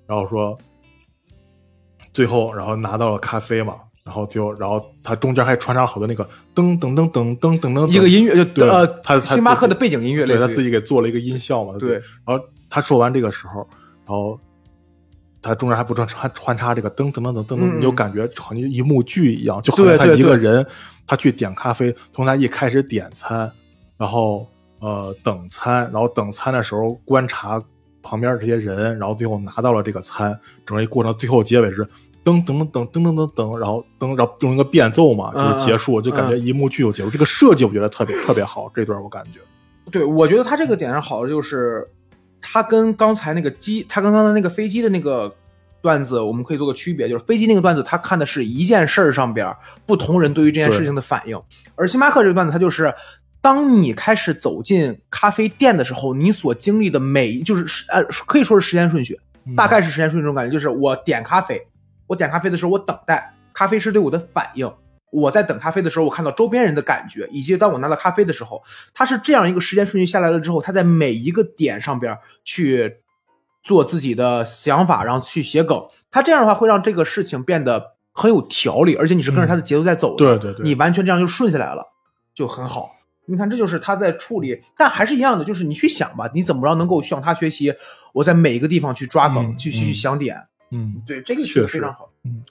[0.07, 0.57] 然后说
[2.13, 11.93] 最后然后拿到了咖啡嘛，然后就然后它中间还穿插好多那个噔噔噔噔噔噔噔一个音乐就对呃，他他星巴克的背景音乐，对他自己给做了一个音效嘛，对，
[12.23, 12.39] 然后
[12.69, 13.67] 他说完这个时候，
[14.05, 14.39] 然后
[15.41, 20.63] 他中间还不穿穿穿插这个噔噔噔噔噔嗯噔，你就感觉好像一幕剧一样，就好像他一个人
[21.07, 23.51] 他去点咖啡，从他一开始点餐，
[23.97, 24.47] 然后
[24.81, 27.59] 呃等餐，然后等餐的时候观察
[28.03, 31.87] 旁边这些人，然后最后拿到了这个餐，整个一过程最后结尾是。
[32.25, 37.09] 噔噔噔噔噔噔噔，然后噔，然后用一个变奏嘛，就是结束，就感觉一幕剧就结束。
[37.09, 39.39] 这个设计我觉得特别特别好，这段我感觉。
[39.91, 41.87] 对，我觉得他这个点上好的就是，
[42.41, 45.33] 他跟刚才那个机，他跟刚才那个飞机的那个
[45.81, 49.55] 段子，我们可以做个区别，就是飞机那个段子，他看的是一件事儿上边儿
[49.85, 51.39] 不同人对于这件事情的反应，
[51.75, 52.93] 而星巴克这个段子，它就是。
[53.41, 61.61] 当你开始走进咖啡店的时候，你所经历的每一就是时呃可以说是时间顺序，嗯大概是时间顺序这种感觉，就是我点咖啡，
[62.07, 64.71] 我点咖啡的时候我等待咖啡师对我的反应，
[65.11, 68.61] 我在等咖啡的时候我看到周边人的感觉，以及当我拿到咖啡的时候，
[68.93, 72.97] 它是这样一个时间顺序下来了之后，他在每一个点上边去
[73.63, 81.83] 做自己的想法，然后去写梗，他这样的话会让这个事情变得很有条理，而且你是跟着他的节奏在走的，对对对你完全这样就顺下来了，
[82.33, 82.91] 就很好。
[83.27, 87.73] 你看，这就是他在处理，但还是一样的，就是你去想吧，你怎么着能够向他学习？
[88.13, 90.39] 我在每一个地方去抓梗，嗯去去嗯想点，
[90.75, 92.09] 嗯，对这个确实非常好。
[92.23, 92.43] 嗯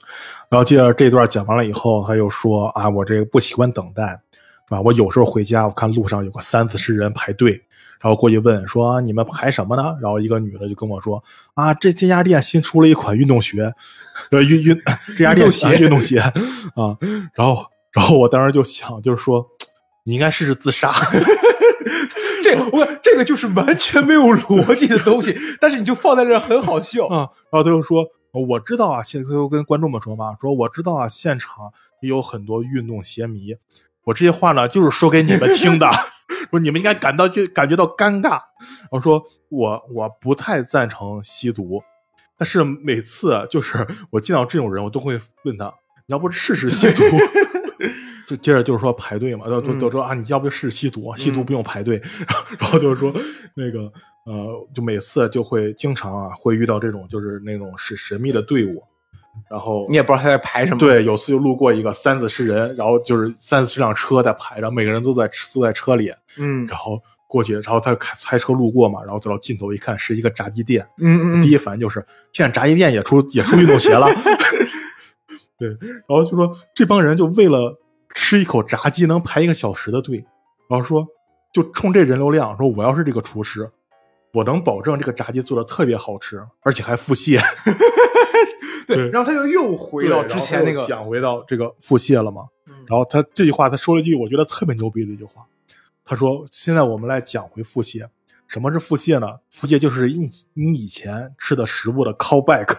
[0.49, 4.19] 然后接着这段讲完了以后，他又说啊，我这个不喜欢等待，
[4.67, 4.79] 是吧？
[4.79, 7.51] 我有时候回家，我看路上有个三四十人排队，
[7.99, 9.97] 然后过去问说、啊你们排什么呢？
[10.01, 11.21] 然后一个女的就跟我说
[11.55, 13.73] 啊，这这家店新出了一款运动鞋，
[14.31, 14.81] 呃，运运
[15.17, 16.95] 这家店鞋啊运动鞋啊，
[17.33, 19.45] 然后然后我当时就想，就是说
[20.03, 20.93] 你应该试试自杀，
[22.55, 27.07] 这我这个就是完全没有逻辑的东西， 但是你就放在这很好笑。
[27.07, 33.55] 啊，然后他就说：“我知道啊，现在就跟观众们说嘛，说我知道啊，现场也有很多运动鞋迷，
[34.03, 35.89] 我这些话呢就是说给你们听的，
[36.51, 38.29] 说你们应该感到就感觉到尴尬。
[38.29, 41.81] 然后说我我不太赞成吸毒，
[42.37, 45.73] 但是每次就是我见到这种人，我都会问他，
[46.05, 47.03] 你要不试试吸毒？
[48.27, 51.15] 就接着就是说排队嘛，都都嗯都说啊，你要不试试吸毒？
[51.15, 52.01] 吸毒嗯不用排队。
[52.59, 53.13] 然后就是说
[53.53, 53.91] 那个
[54.25, 58.83] 呃，就每次就会经常啊会遇到这种就是那种是神秘的队伍，
[59.49, 72.03] 然后你也不知道他在排什么。，对，有次就路过一个三四十人，然后就是三四十辆车在排着，每个人都在坐在车里，嗯然后过去，然后他开开车路过嘛，然后走到尽头一看是一个炸鸡店，嗯嗯嗯，第一反应就是
[72.33, 74.07] 现在炸鸡店也出也出运动鞋了，
[75.59, 77.77] 对，然后就说这帮人就为了
[78.15, 80.25] 吃一口炸鸡能排一个小时的队，
[80.67, 81.05] 然后说
[81.53, 83.69] 就冲这人流量，说我要是这个厨师，
[84.33, 87.39] 我能保证这个炸鸡做的特别好吃，而且还腹泻。
[88.87, 92.43] 对，对然后他就又回到之前那个讲回到这个腹泻了嘛。
[92.67, 95.45] 嗯然后他这句话，他说了一句我觉得特别牛逼的一句话，
[96.03, 98.07] 他说：“现在我们来讲回腹泻，
[98.47, 99.27] 什么是腹泻呢？
[99.49, 102.77] 腹泻就是你你以前吃的食物的 callback。”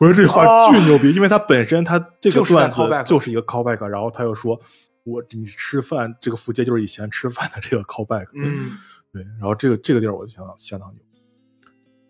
[0.00, 4.60] 我说这话哦巨牛逼，因为他本身他这个就是在段子 callback 就是一个 callback，然后他又说。
[5.04, 8.72] 我你吃饭这个腹泻就是以前吃饭的这个 callback，嗯，
[9.10, 11.00] 对，然后这个这个地儿我就相当相当牛。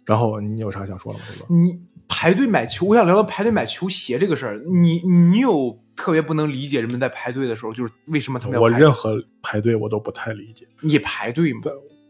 [0.05, 1.25] 然后你有啥想说的吗？
[1.33, 4.59] 这个你排队买球，我想聊聊排队买球鞋这个事儿。
[4.67, 8.61] 你你有特别不能理解人们在排队的时候，就是为什么他们？
[8.61, 10.67] 我任何排队我都不太理解。
[10.81, 11.61] 你排队吗？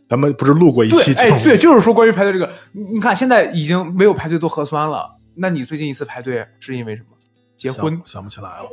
[0.09, 1.39] 咱们不是录过一期，哎？
[1.45, 5.18] 对，就是说关于排队这个，你你看现在已经没有排队做核酸了。
[5.41, 7.09] 那你最近一次排队是因为什么？
[7.57, 8.07] 结婚想？
[8.07, 8.69] 想不起来了。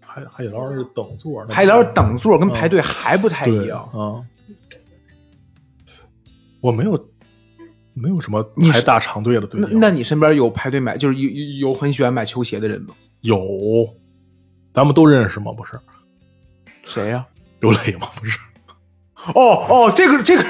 [0.00, 3.80] 海海底捞是等座，那海底捞等座跟排队还不太一样。
[3.92, 4.22] 啊。
[6.60, 7.10] 我没有
[7.92, 9.68] 没有什么排大长队的队那。
[9.68, 12.94] 那你身边有排队买，就是有有有很喜欢买球鞋的人吗？
[13.20, 13.38] 有，
[14.72, 15.52] 咱们都认识吗？
[15.52, 15.78] 不是
[16.84, 17.26] 谁呀、
[17.60, 18.08] 刘磊吗？
[18.16, 18.38] 不是。
[19.34, 20.44] 哦哦，这个这个，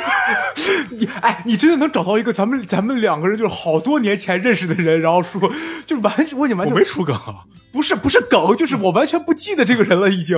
[0.91, 5.41] 你哎，你真的能找到一个咱们咱们两个人就是好多年前认识的人，然后说
[5.87, 7.45] 就是完全我已经完全没出梗啊。
[7.73, 10.37] 不是不是梗，就是我完全不记得这个人了，已经。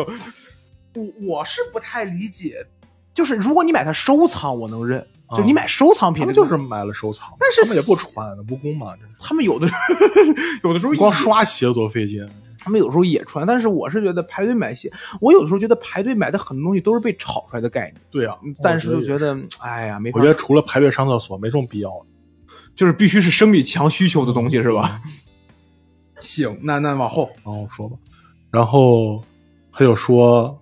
[0.95, 2.67] 我我是不太理解，
[3.15, 9.69] 就是如果你买它收藏，我能认，就是你买收藏品，他们就是买了收藏，但是他们也不穿，蜈蚣嘛，这他们有的
[10.65, 12.27] 有的时候光刷鞋多费劲。
[12.69, 14.93] 他们有时候也穿，但是我是觉得排队买鞋，
[15.23, 22.07] 我有的时候觉得排队买的很多东西都是被炒出来的概念，对啊、但是就觉得，得哎呀，没我觉得除了排队上厕所，没什么必要的。
[22.75, 25.01] 就是必须是生理强需求的东西是吧？
[26.21, 27.97] 行，那那往后，然后说吧，
[28.51, 29.25] 然后
[29.73, 30.61] 他就说，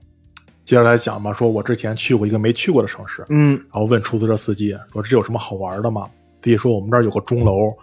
[0.65, 6.09] 接着来讲嘛，说我之前去过一个没去过的城市，嗯，然后问出租车司机说这有什么好玩的吗？
[6.43, 7.75] 司机说我们这儿有个钟楼，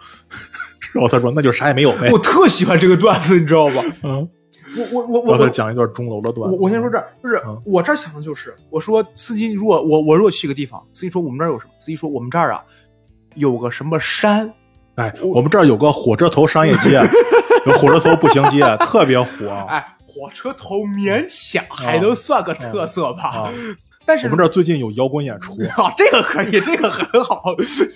[0.94, 2.18] 然后他说那就啥也没有呗我。
[2.18, 3.82] 特喜欢这个段子，你知道吧？
[4.04, 4.28] 嗯，
[4.78, 6.56] 我我我我再讲一段钟楼的段子。
[6.56, 11.72] 我我先说这儿，就是嗯我这儿想的就是，我说司机，如果我我如果去个地方，司机说我们这儿有什么？
[11.78, 12.62] 司机说我们这儿啊
[13.34, 14.52] 有个什么山，
[14.94, 17.00] 哎，我们这儿有个火车头商业街，
[17.66, 19.48] 有火车头步行街，特别火。
[19.68, 23.52] 哎，火车头勉强还能算个特色吧，啊，
[24.06, 27.42] 但是我们这儿最近有摇滚演出， 啊，这个可以，这个很好，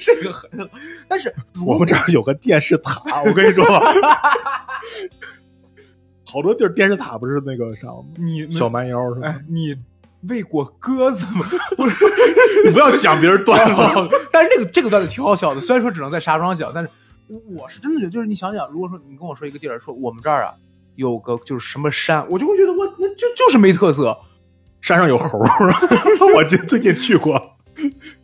[0.01, 0.67] 这个很好。
[1.07, 1.33] 但是
[1.67, 3.65] 我们这儿有个电视塔，我跟你说，
[6.25, 8.05] 好多地儿电视塔不是那个啥吗？
[8.17, 9.29] 你小蛮腰是吧？
[9.29, 9.75] 哎，你
[10.29, 11.47] 喂过鸽子吗？
[11.77, 11.97] 不是，
[12.65, 13.75] 你不要讲别人段子。
[14.33, 16.91] 但是这个这个段子挺好笑的，虽然说只能在石家庄讲，但是
[17.57, 20.55] 我是真的觉得，就是你想想，如果说你跟我说一个地儿，说我们这儿啊
[20.97, 24.17] 有个就是什么山，我就会觉得我那就就是没特色，
[24.89, 25.72] 山上有猴儿，
[26.34, 27.39] 我这最近去过，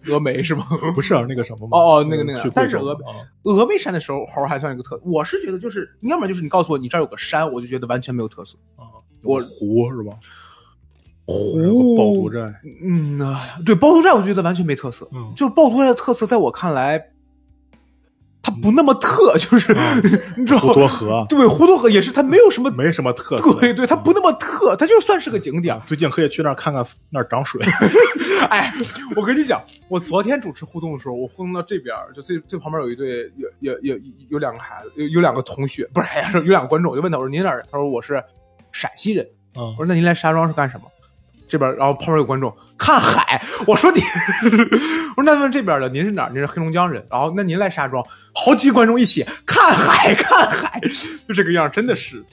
[0.06, 0.64] 峨眉是吗？
[0.94, 1.76] 不是那个什么吗？
[1.76, 2.96] 哦哦那个那个但是峨
[3.42, 8.56] 峨眉山的时候猴儿还算一个特，我是觉得就是，要么就是你告诉我你这儿有个山，我就觉得完全没有特色。
[8.76, 10.16] 啊，我湖是吧？
[11.26, 17.10] 湖有个趵突寨，嗯啊，对，趵突寨我就觉得完全没特色，嗯就是趵突寨的特色，在我看来，
[18.44, 19.74] 它不那么特， 就是、
[20.36, 23.54] 你知道滹沱河对，滹沱河也是，它没有什么，没什么特色。
[23.58, 25.80] 对对，它不那么特，它就算是个景点儿。
[25.86, 27.58] 最近可以去那儿看看，那儿涨水。
[28.50, 28.70] 哎，
[29.16, 37.50] 我跟你讲，我昨天主持互动的时候，我互动到这边儿，就最最旁边有一对有有有有两个孩子，有有两个同学，不是，哎呀，有两个观众，我就问他，我说您哪？
[37.72, 38.22] 他说我是
[38.70, 39.26] 陕西人。
[39.56, 40.84] 嗯我，说那您来石家庄是干什么？
[41.48, 43.42] 这边，然后旁边有观众看海。
[43.66, 44.00] 我说你，
[45.16, 46.30] 我说那问这边的，您是哪儿？
[46.30, 47.06] 您是黑龙江人。
[47.10, 50.80] 然后那您来石家庄，好几个观众一起看海，看海，
[51.28, 52.24] 就这个样，真的是。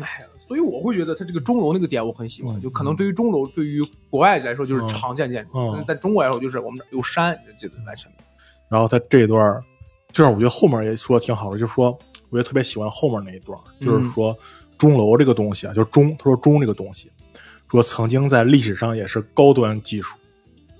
[0.00, 8.24] 哎呀，所以我会觉得他这个钟楼那个点我很喜欢，嗯就可能对于钟楼，对于国外来说就是嗯常见建筑，嗯但在中国来说就是我们有山，这这完全没有。
[8.68, 9.64] 然后他这一段儿，
[10.12, 11.98] 就是我觉得后面也说的挺好的，就是说
[12.30, 14.36] 我也特别喜欢后面那一段，就是嗯说
[14.76, 17.10] 钟楼这个东西啊，就是钟，他说钟这个东西，
[17.70, 20.16] 说曾经在历史上也是高端技术，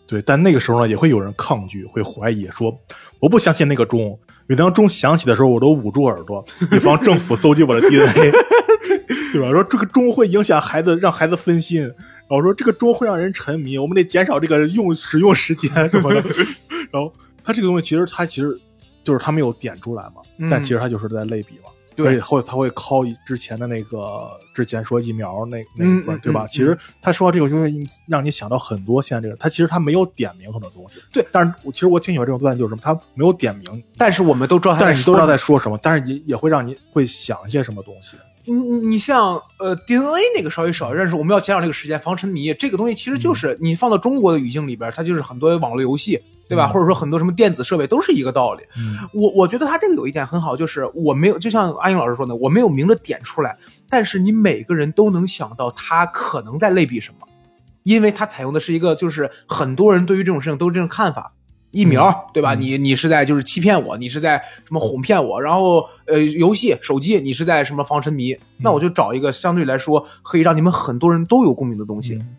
[0.06, 2.74] 对，但那个时候呢，也会有人抗拒，会怀疑说
[3.20, 8.32] 我不相信那个钟，每当钟响起的时候，我都捂住耳朵，以防政府搜集我的 DNA，
[9.32, 9.50] 对吧？
[9.50, 11.82] 说这个钟会影响孩子，让孩子分心。
[11.82, 16.22] 然后说这个钟会让人沉迷，我们得减少这个用使用时间什么的。
[16.92, 17.10] 然后
[17.42, 18.58] 他这个东西其实他其实
[19.02, 21.70] 就是他没有点出来嘛，嗯但其实他就是在类比嘛。
[22.04, 26.46] 对而且后他会靠之前的那个之前说疫苗那那一块，嗯嗯对吧？
[26.46, 27.72] 嗯其实他说到这个就会
[28.06, 30.96] 让你想到很多现在这个，他其实他没有点名很多东西。
[31.12, 38.16] 对，但是我其实我挺喜欢这种段子，就是什么，他没有点名，但是我们都知道他但是你都知道在说什么，但是也也会让你会想一些什么东西。
[38.48, 46.18] 你你你像呃 DNA 那个稍微少认识，我们要减少这个时间防沉迷，这个东西其实就是你放到中国的语境里边，它就是很多网络游戏，
[46.48, 46.66] 对吧？
[46.66, 48.62] 嗯或者说很多什么电子设备都是一个道理。
[48.78, 53.56] 嗯我我觉得它这个有一点很好，就是我没有，就像阿英老师说的，我没有明着点出来，
[53.90, 57.28] 但是你每个人都能想到他可能在类比什么，
[57.82, 61.32] 因为它采用的是一个就是很多人对于这种事情都是这种看法。
[61.70, 62.54] 疫苗，对吧？
[62.54, 65.40] 嗯你你是在就是欺骗我，你是在什么哄骗我？
[65.40, 68.36] 然后呃，游戏手机你是在什么防沉迷？
[68.58, 72.14] 那我就找一个相对来说可以让你们很多人都有共鸣的东西。
[72.14, 72.36] 嗯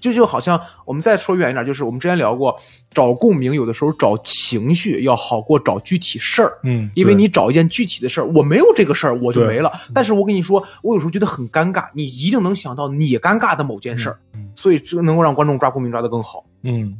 [0.00, 2.58] 就就好像我们再说远一点，就是我们之前聊过，
[2.90, 6.58] 找共鸣有的时候找情绪要好过找具体事儿。
[6.62, 9.70] 嗯，因为你找一件具体的事儿，我没有这个事儿，我就没了。
[9.92, 16.46] 但是我跟你说，我有时候觉得很尴尬，你一定能想到你尴尬的某件事儿，嗯所以这个能够让观众抓共鸣抓得更好。
[16.62, 16.98] 嗯。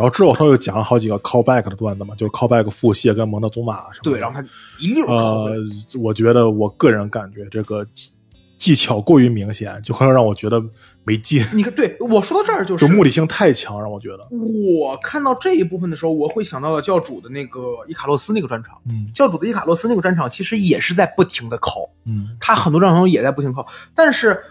[0.00, 4.10] 然后之后他又讲了好几个 callback 的段子嘛，就是 callback 腹泻跟蒙特祖玛什么的。
[4.12, 4.48] 对，然后他
[4.78, 5.54] 一溜呃。，
[6.00, 8.10] 我觉得我个人感觉这个技
[8.56, 10.62] 技巧过于明显，就会让我觉得
[11.04, 14.26] 没劲，你看，对我说到这儿就是就目的性太强，让我觉得。
[14.30, 18.76] 我看到这一部分的时候，我会想到了教主的那个伊卡洛斯那个专场。
[18.88, 24.42] 嗯教主的伊卡洛斯那个专场其实也是在不停的考，嗯他很多专场也在不停地考，但是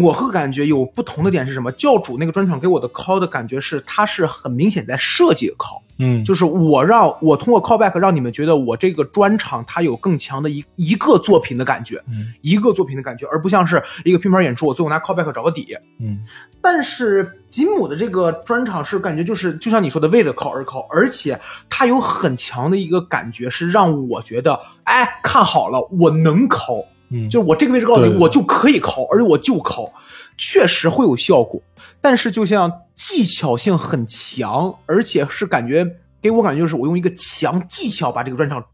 [0.00, 1.70] 我会感觉有不同的点是什么？
[1.72, 15.76] 教主那个专场给我的 call 的感觉是，他是很明显在设计 call，嗯，就是我让我通过 callback 让你们觉得我这个专场它有更强的一一个作品的感觉，嗯一个作品的感觉，而不像是一个拼盘演出，我最后拿 callback 找个底。
[16.00, 16.20] 嗯
[16.62, 21.38] 但是吉姆的这个专场是感觉就是就像你说的，为了 call 而 call，，而且
[21.68, 26.76] 他有很强的一个感觉是让我觉得，哎，看好了，我能考，
[27.12, 29.92] 嗯，就是我这个位置告诉你，我就可以考，而且我就考，
[30.36, 31.60] 确实会有效果。
[32.00, 38.64] 但是就像技巧性很强，而且是感觉给我感觉就是我用一个强技巧把这个专场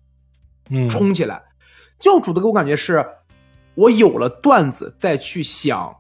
[0.71, 1.43] 嗯冲起来。
[1.99, 3.05] 教主的给我感觉是，
[3.75, 5.97] 我有了段子再去想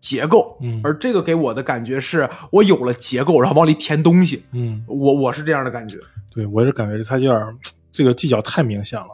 [0.00, 4.44] 结构，嗯而这个给我的感觉是我有了结构，然后往里填东西。
[4.52, 5.98] 嗯，我我是这样的感觉。
[6.30, 7.58] 对我是感觉他有点
[7.90, 9.08] 这个技巧太明显了。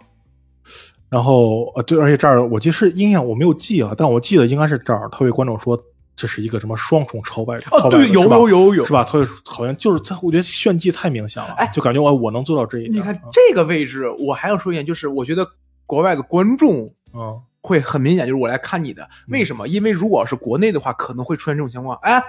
[1.09, 5.81] 然后呃，对，而且这儿我记得是印象我没有记啊，但我记得应该是这儿，他为观众说
[6.17, 9.05] 这是一个什么双重超外哦，对，有有有有是，吧？
[9.05, 12.95] 他会好像就是他，我觉得炫技太明显了，哎就感觉我我能做到这一点。
[12.95, 15.47] 你看这个位置，我还要说一点，就是我觉得
[15.85, 19.69] 国外的观众嗯，会很明显，就是我来看你的，为什么？
[19.69, 22.23] 因为如果是国内的话，可能会出现这种情况，哎，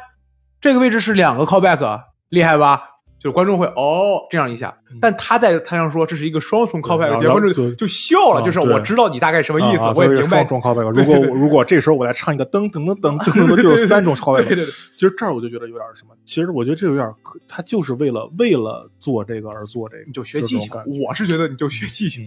[0.62, 2.82] 这个位置是两个 callback，厉害吧？
[3.20, 10.48] 就是观众会哦这样一下，但他在台上说这是一个双重 callback，嗯然后观众就笑了，啊就是我知道你大概什么意思啊，我也明白双。
[10.48, 10.90] 重 callback。
[10.94, 14.46] 如果如果这时候我再唱一个噔噔噔噔噔噔，就是三种 callback。
[14.46, 22.22] 对对对其实这儿我就觉得有点什么，其实我觉得这有点可，他就是为了为了做这个而做这个，你就学技巧我是觉得你就学技巧。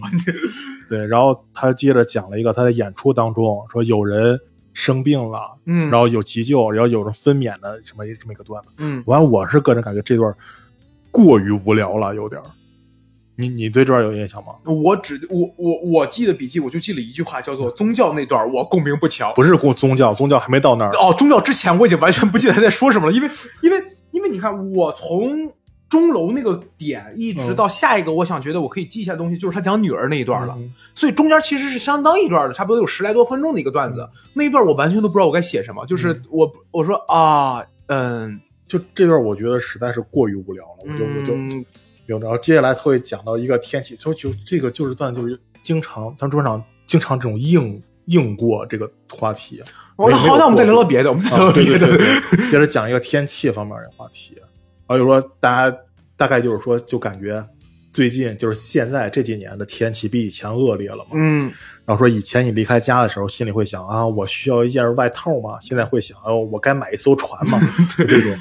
[0.89, 4.37] 对，然后他接着讲了一个他在演出当中说有人
[4.73, 8.69] 生病了，嗯，然后有急救，然后有着分娩的什么这么一个段子。
[8.77, 10.33] 嗯，完，我是个人感觉这段
[11.11, 12.45] 过于无聊了，有点儿。
[13.37, 14.53] 你你对这段有印象吗？
[14.65, 19.33] 我只我我我记的笔记，我就记了一句话，叫做宗教那段我共鸣不强。
[19.35, 20.91] 不是过宗教，宗教还没到那儿。
[20.91, 23.29] 哦，宗教之前我已经完全不记得他在说什么了，因为
[23.61, 25.51] 因为因为你看，我从
[25.89, 30.53] 钟楼那个点一直到下一个，我想觉得我可以记一下东西，就是他讲女儿那一段了。
[30.57, 34.07] 嗯所以中间其实是相当一段的，差不多有十来多分钟的一个段子。
[34.33, 38.39] 那一段我完全都不知道我该写什么，就是我我说啊，嗯
[38.71, 41.65] 就这段我觉得实在是过于无聊了，我就我就嗯，
[42.05, 42.17] 有。
[42.19, 49.61] 然后接下来他会讲到一个天气，就就这个就是段就是经常他们专场经常这种硬硬过这个话题。
[49.97, 51.97] 我说好，那我们再聊聊别的，我们再聊别的。
[52.49, 54.47] 接着讲一个天气方面的话题，然
[54.87, 55.77] 后就说大家
[56.15, 57.45] 大概就是说，就感觉
[57.93, 61.11] 最近就是现在这几年的天气比以前恶劣了嘛。
[61.13, 61.51] 嗯
[61.85, 65.57] 然后说以前你离开家的时候，心里会想啊，我需要一件外套吗？
[65.59, 67.59] 现在会想，哦，我该买一艘船吗？
[67.97, 68.31] 就这种。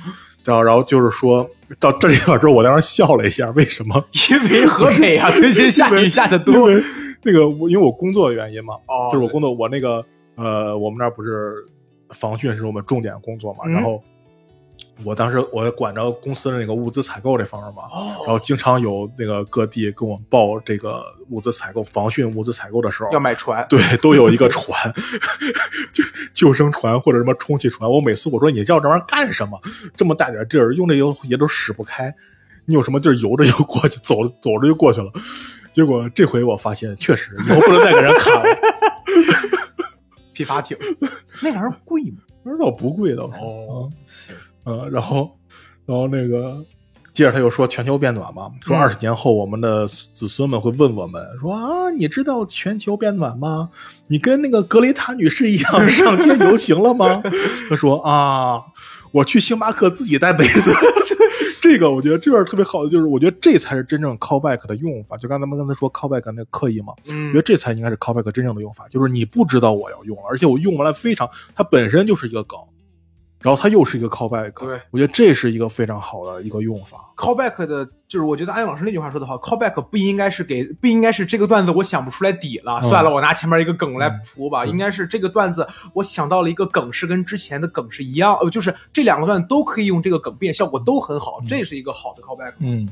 [0.45, 1.49] 然后，然后就是说
[1.79, 4.05] 到这里边之后，我当时笑了一下，为什么？
[4.31, 6.65] 因为河北啊，最近下雨下的因多。
[6.67, 6.83] 为
[7.23, 10.05] 那个我因为我工作的原因嘛，哦就是我工作，我那个
[10.37, 11.55] 呃，我们那儿不是
[12.11, 14.03] 防汛是我们重点工作嘛，嗯然后
[15.05, 23.65] 我当时我管着公司的那个物资采购这方面嘛，然哦，后经常有那个各地跟我们报这个物资采购、防汛物资采购的时候，要买船。
[23.69, 24.75] 对，都有一个船，
[25.93, 27.91] 就救生船或者什么充气船。
[27.91, 29.61] 我每次我说你要这玩意儿干什么？
[29.95, 32.15] 这么大点地儿，用这个也都使不开，
[32.67, 35.11] 你有什么地儿游着就过去，走 走着就过去了。
[35.73, 38.45] 结果这回我发现，确实以后不能再给人砍了。
[40.33, 40.77] 皮筏艇，
[41.43, 42.19] 那玩意儿贵吗？
[42.43, 43.37] 不知道不贵倒是。
[43.39, 43.91] 哦
[44.31, 44.35] 嗯，
[44.65, 45.31] 嗯，然后，
[45.87, 46.65] 然后那个，
[47.13, 53.71] 接着他又说全球变暖嘛，说嗯二十年后我们的子孙们会问我们说啊，你知道全球变暖吗？
[54.09, 57.21] 你跟那个格雷塔女士一样 上街游行了吗？
[57.69, 58.63] 他说啊，
[59.13, 60.71] 我去星巴克自己带杯子。
[61.63, 65.17] 这个我觉得这边特别好的就是，我觉得这才是真正 callback 的用法。
[65.19, 72.59] 就刚才咱们刚才说 callback 那个刻意嘛，我觉嗯得这才应该是 callback 真正的用法，就是你不知道我要用了，而且我用完了非常，它本身就是一个梗，
[73.43, 76.99] 然后它又是一个 callback，对我觉得这是一个非常好的一个用法。
[77.17, 84.65] callback 的，就是我觉得安永老师那句话说的好，callback 不应该是给，不应该是这个段子我想不出来底了，嗯算了，我拿前面一个梗来铺吧。
[84.65, 92.53] 嗯应该是这个段子我想到了一个梗是跟之前的梗是一样，呃，就是这两个段子都可以用这个梗变，效果都很好，这是一个好的 callback。
[92.59, 92.87] 嗯，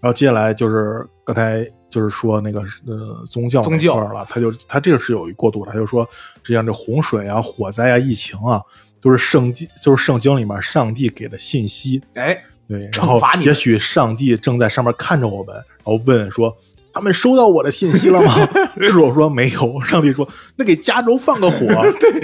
[0.00, 6.08] 然后接下来就是刚才就是说那个呃宗教宗教了，他就他这个是有一过渡的，他就说
[6.42, 8.60] 实际上这洪水啊、火灾啊、疫情啊，
[9.06, 12.36] 都是圣经就是圣经里面上帝给的信息，哎，
[12.66, 16.52] 对，然后也许上帝正在上面看着我们，然后问说。
[16.92, 18.34] 他们收到我的信息了吗？
[18.80, 19.78] 智 手说没有。
[19.82, 20.26] 上帝说
[20.56, 21.66] ：“那给加州放个火。”
[22.00, 22.20] 对。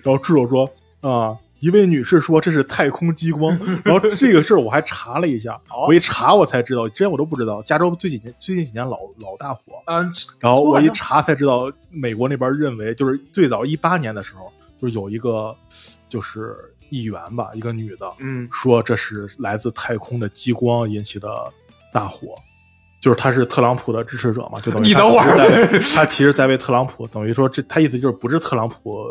[0.00, 0.64] 然后智手说
[1.02, 3.50] ：“啊，一位女士说这是太空激光。”
[3.84, 7.60] 然后这个事儿我还查了一下， 哦我一查我才知道，之前我都不知道。
[7.62, 10.08] 加州最近最近几年老老大火，嗯、
[10.38, 15.52] 然后我一查才知道，美国那边认为就是最早一八年的时候，就是有一个
[16.12, 16.54] 就是
[16.90, 21.26] 议员吧，一个女的，嗯，说这是来自太空的激光引起的
[21.90, 22.34] 大火，
[23.00, 29.06] 就是他是特朗普的支持者嘛，就等于他你等会儿其实在他其实在为特朗普，等于说这他意思就是不是特朗普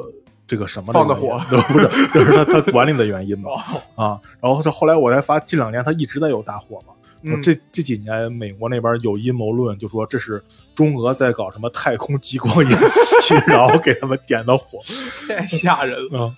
[0.45, 3.49] 这个什么放的火，不是，就是他他管理的原因嘛
[3.95, 4.21] 哦，啊。
[4.39, 6.93] 然后这后来我才发，这两年他一直在有大火嘛。
[7.23, 10.43] 嗯这这几年美国那边有阴谋论，就说这是
[10.73, 12.79] 中俄在搞什么太空激光演
[13.21, 14.79] 习， 然后给他们点的火。
[15.27, 16.25] 太吓人了。
[16.25, 16.33] 啊，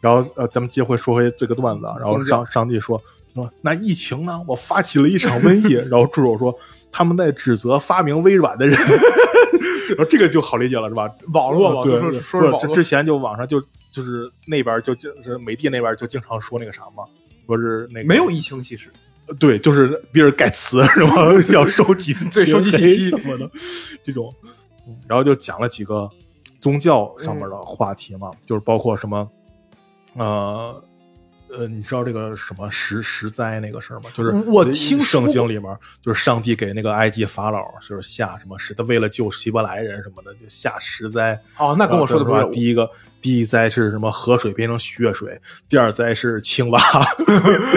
[0.00, 3.00] 然后呃，咱们接回说回这个段子啊，然后上上帝说
[3.34, 4.42] 说那疫情呢？
[4.46, 6.54] 我发起了一场瘟疫， 然后助手说
[6.90, 8.76] 他们在指责发明微软的人，
[9.96, 11.08] 然后这个就好理解了是吧？
[11.32, 13.60] 网络嘛，对，就说说是网络不之之，前就网上就
[13.92, 17.04] 就是那边就就是美帝那边就经常说那个啥嘛，
[17.46, 18.90] 说是那个没有疫情，其实
[19.38, 21.32] 对，就是比尔盖茨 是吧？
[21.52, 23.48] 要收集对收集信息什么的
[24.02, 24.34] 这种，
[24.88, 26.10] 嗯然后就讲了几个
[26.60, 29.28] 宗教上面的话题嘛，就是包括什么，
[30.14, 30.82] 呃。
[31.52, 34.10] 呃，你知道这个什么十十灾那个事儿吗？
[34.14, 41.36] 就是我听圣经里面，就是上帝给那个埃及法老，就是下什么十，他为了救希伯来人什么的，就下十灾。
[41.58, 42.42] 哦，那跟我说的不吧？
[42.42, 42.88] 是第一个，
[43.20, 44.08] 第一灾是什么？
[44.12, 45.40] 河水变成血水。
[45.68, 46.78] 第二灾是青蛙。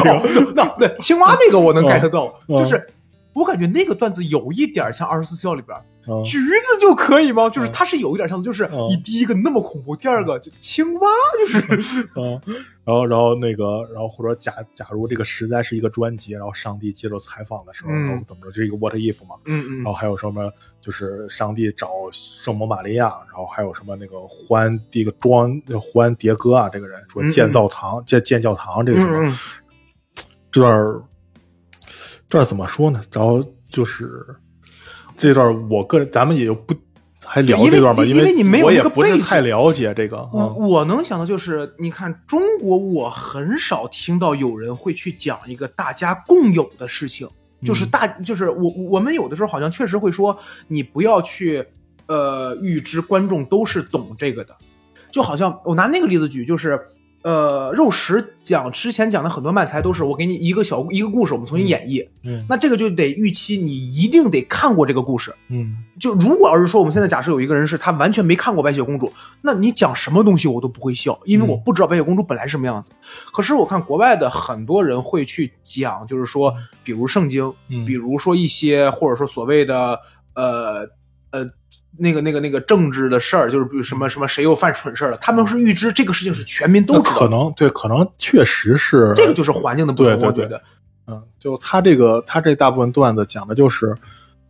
[0.05, 2.87] 哦，那那青蛙那个我能嗯 get 到，嗯就是
[3.33, 5.75] 我感觉那个段子有一点像二十四孝里边，
[6.07, 6.23] 嗯。
[6.23, 7.49] 橘子就可以吗？
[7.49, 8.87] 就是它是有一点像，就是嗯。
[8.89, 11.09] 你第一个那么恐怖，第二个就青蛙，
[11.69, 12.39] 就是嗯，
[12.83, 18.05] 然后然后那个，然后或者假假如这个实在是一个专辑，然后上帝接受采访的时候，嗯。
[18.05, 19.35] 然后怎么着，这是一个 what if 嘛？
[19.45, 20.51] 嗯然后还有什么，
[20.81, 27.31] 就是上帝找圣母玛利亚，然后还有什么那个胡安这个庄胡安迭戈啊，这个人说嗯嗯。
[27.31, 29.37] 建造堂建建教堂这个什么，嗯嗯。
[30.51, 31.01] 这段儿
[32.27, 33.01] 这段儿怎么说呢？
[33.11, 34.23] 然后就是
[35.17, 36.73] 这段我个人咱们也就不
[37.25, 47.27] 还聊这段吧，为因为你没有我也那个背景不是太了解这个，我嗯我能想到就是，你看中国，我很少听到有人会去讲一个大家共有的事情，
[47.63, 50.37] 就是大，就是我我们有的时候好像确实会说，
[50.67, 51.65] 你不要去
[52.07, 54.55] 呃预知观众都是懂这个的，
[55.09, 56.79] 就好像我拿那个例子举，就是
[57.23, 69.11] 呃肉食讲之前讲的很多漫才都是我给你一个小一个故事，我们重新演绎，嗯那这个就得预期你一定得看过这个故事，嗯就如果要是说我们现在假设有一个人是他完全没看过白雪公主，
[69.41, 72.91] 那你讲什么东西我都不会笑，因为我不知道白雪公主本来什么样子。
[73.31, 76.53] 可是我看国外的很多人会去讲，就是说，
[76.83, 79.97] 比如圣经，嗯比如说一些或者说所谓的
[80.35, 80.87] 呃
[81.31, 81.45] 呃
[81.97, 90.61] 那个那个那个政治的事儿，就是比如什么什么谁又犯蠢事儿了，他们是预知这个事情是全民都知道，可能对，可能确实是这个就是环境的不同，我觉得。
[91.05, 93.93] 嗯，就他这个他这大部分段子讲的就是，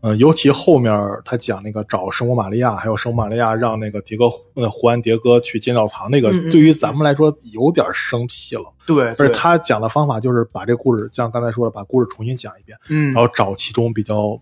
[0.01, 0.93] 嗯，尤其后面
[1.25, 4.25] 他讲那个找圣母玛利亚，还有圣母玛利亚让那个迭戈
[4.61, 8.65] 呃胡安迭戈去建教堂，那个嗯嗯对于咱们来说有点生气了。
[8.85, 14.39] 对，而对且他讲的方法就是把这个故事，像刚才说的，把故事重新讲一遍，嗯然，后找其中比较，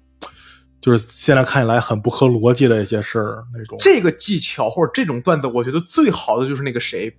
[0.81, 3.77] 就是现在看起来很不合逻辑的一些事儿那种。
[3.79, 7.15] 这个技巧或者这种段子，我觉得最好的就是那个谁，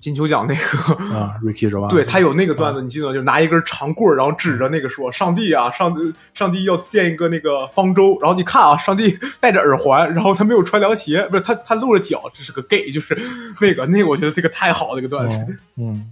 [0.00, 0.94] 金球奖那个。
[1.16, 1.88] 啊，Ricky 是吧？
[1.88, 3.12] 对他有那个段子，你记得？
[3.12, 5.94] 就拿一根长棍儿，然后指着那个说：“上帝啊，上
[6.34, 13.16] 上帝要建一个那个方舟。”然后你看啊，上帝戴着耳环，然后他没有穿凉鞋，不是他他露着脚，这是个 gay，就是
[13.60, 15.38] 那个那个，我觉得这个太好了，这个段子。
[15.48, 16.10] 嗯，嗯，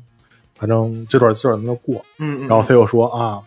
[0.56, 2.04] 反正这段这段能过。
[2.18, 3.42] 嗯嗯，然后他又说啊，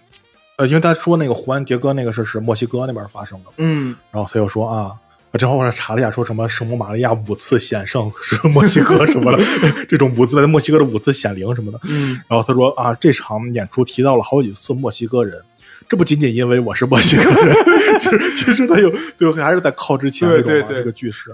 [0.60, 4.92] 呃，因为他说那个胡安迭戈那个事是墨西哥那边发生的，嗯然后他又说啊，
[5.32, 9.44] 我正好我查了一下，说什么圣母玛利亚五次显圣是墨西哥什么的，
[9.88, 11.80] 这种五次在墨西哥的五次显灵什么的。
[11.86, 15.42] 嗯，然后他说啊，这场演出提到了好几次墨西哥人。
[15.88, 17.56] 这不仅仅因为我是墨西哥人，
[18.36, 21.30] 其实他有对还是在靠之前这种这个句式，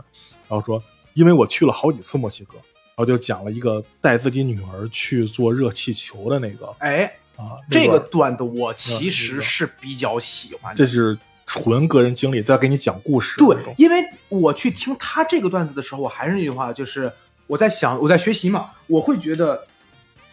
[0.47, 0.82] 然后说
[1.15, 10.78] 因为我去了好几次墨西哥，然后就讲了一个带自己女儿去做热气球的那个哎，啊，这个段段子我其实是比较喜欢的。
[10.78, 17.12] 这是纯个人经历，在给你讲故事对，因为我去听他这个段子的时候，我还是那句话，就是
[17.48, 19.68] 我在想，我在学习嘛，我会觉得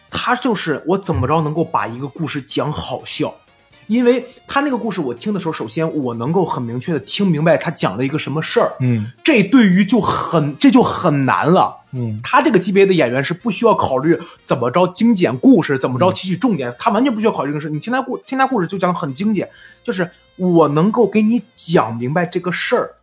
[0.09, 3.33] 他就是我怎么着能够把一个故事讲好笑。
[3.87, 11.82] 因为他那个故事我听的时候，首先我能够很明确的听明白他讲了一个什么事儿，嗯这对于就很这就很难了。
[11.93, 17.69] 嗯他这个级别的演员是不需要考虑怎么着精简故事，怎么着提取重点，他完全不需要考虑这个事。
[17.69, 19.49] 你听他故听他故事就讲得很精简，
[19.83, 22.95] 就是我能够给你讲明白这个事儿。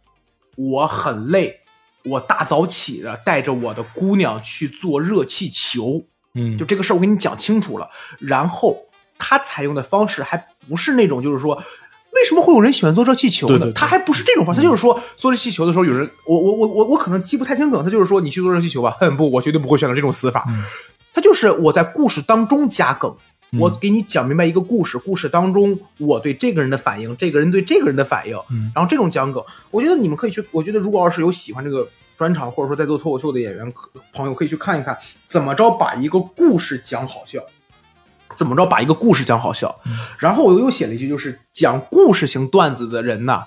[0.57, 1.61] 我很累，
[2.05, 6.03] 我大早起的带着我的姑娘去做热气球，
[6.35, 7.89] 嗯，就这个事儿我给你讲清楚了。
[8.19, 8.87] 然后
[9.19, 11.63] 他采用的方式还不是那种就是说。
[12.13, 13.55] 为什么会有人喜欢做热气球呢？
[13.55, 20.45] 对对对他还不是这种方式，他就是说做热气球的时候，有人我我我我我可能记不太清梗，他就是说你去做热气球吧，哼 不，我绝对不会选择这种死法。
[20.49, 20.63] 嗯
[21.13, 23.13] 他就是我在故事当中加梗，
[23.51, 29.43] 嗯我给你讲明白一个故事，故事当中我对这个人的反应，这个人对这个人的反应，嗯然后这种讲梗，
[29.73, 33.73] 我觉得你们可以去，我觉得如果要是有喜欢这个专场，或者说在做脱口秀的演员
[34.15, 34.97] 朋友，可以去看一看
[35.27, 37.41] 怎么着把一个故事讲好笑。
[38.37, 39.81] 怎么着把一个故事讲好笑？
[39.87, 39.93] 嗯。
[40.19, 43.45] 然后我又写了一句，就是讲故事型段子的人呐，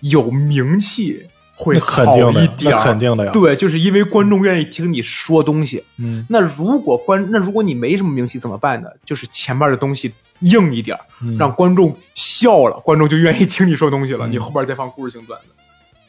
[0.00, 2.76] 有名气会肯好一点。
[2.78, 5.84] 肯定的呀对，就是因为观众愿意听你说东西。
[5.98, 6.26] 嗯。
[6.28, 8.88] 那如果观，那如果你没什么名气怎么办呢？
[9.04, 10.98] 就是前面的东西硬一点
[11.38, 14.26] 让观众笑了，观众就愿意听你说东西了。
[14.26, 14.32] 嗯。
[14.32, 15.48] 你后边再放故事性段子，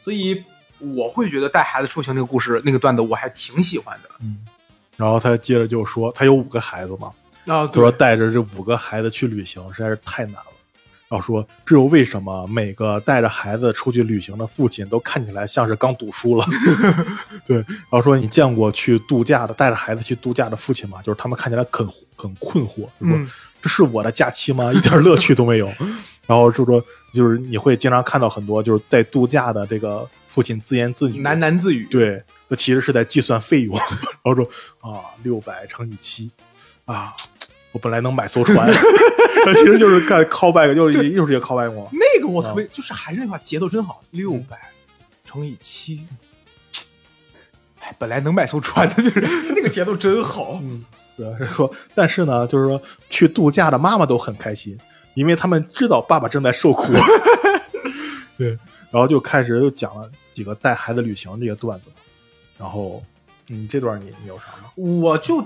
[0.02, 0.42] 所以
[0.94, 4.10] 我会觉得带孩子出行那个故事那个段子我还挺喜欢的。
[4.20, 4.38] 嗯，
[4.96, 7.10] 然后他接着就说，他有五个孩子嘛，
[7.46, 7.66] 啊。
[7.66, 10.46] 就说带着这五个孩子去旅行实在是太难了。
[11.08, 16.44] 然后说，这又为什么每个带着孩子出去旅行的父亲都看起来像是刚读书了？
[17.46, 21.00] 对，然后说你见过去度假的带着孩子去度假的父亲吗？
[21.02, 21.86] 就是他们看起来很
[22.16, 23.28] 很困惑，就说、嗯
[23.62, 24.72] 这是我的假期吗？
[24.72, 25.66] 一点乐趣都没有。
[26.26, 33.76] 然后就说，就是你会经常看到很多就是在度假的这个父亲自言自语，喃喃自语，对，那其实是在计算费用，
[34.24, 34.44] 然后说
[34.80, 36.30] 啊，六百乘以七，
[36.84, 37.14] 啊，
[37.76, 38.66] 我本来能买艘船，
[39.44, 41.90] 那 其实就是干 callback，就是又是一个 callback 嘛。
[41.92, 44.56] 那个我特啊别、就是还是那句话，节奏真好，六百
[45.26, 46.00] 乘以七。
[47.80, 49.20] 哎，本来能买艘船的，就是
[49.54, 50.58] 那个节奏真好。
[50.62, 50.82] 嗯，
[51.18, 54.78] 主要是说，但是呢，就是说去度假的妈妈都很开心，
[55.12, 56.90] 因为他们知道爸爸正在受苦。
[58.38, 58.58] 对，
[58.90, 61.90] 然后就开始又讲了几个带孩子旅行这些段子。
[62.58, 63.04] 然后，
[63.50, 64.70] 嗯，这段你你有啥吗？
[64.76, 65.44] 我就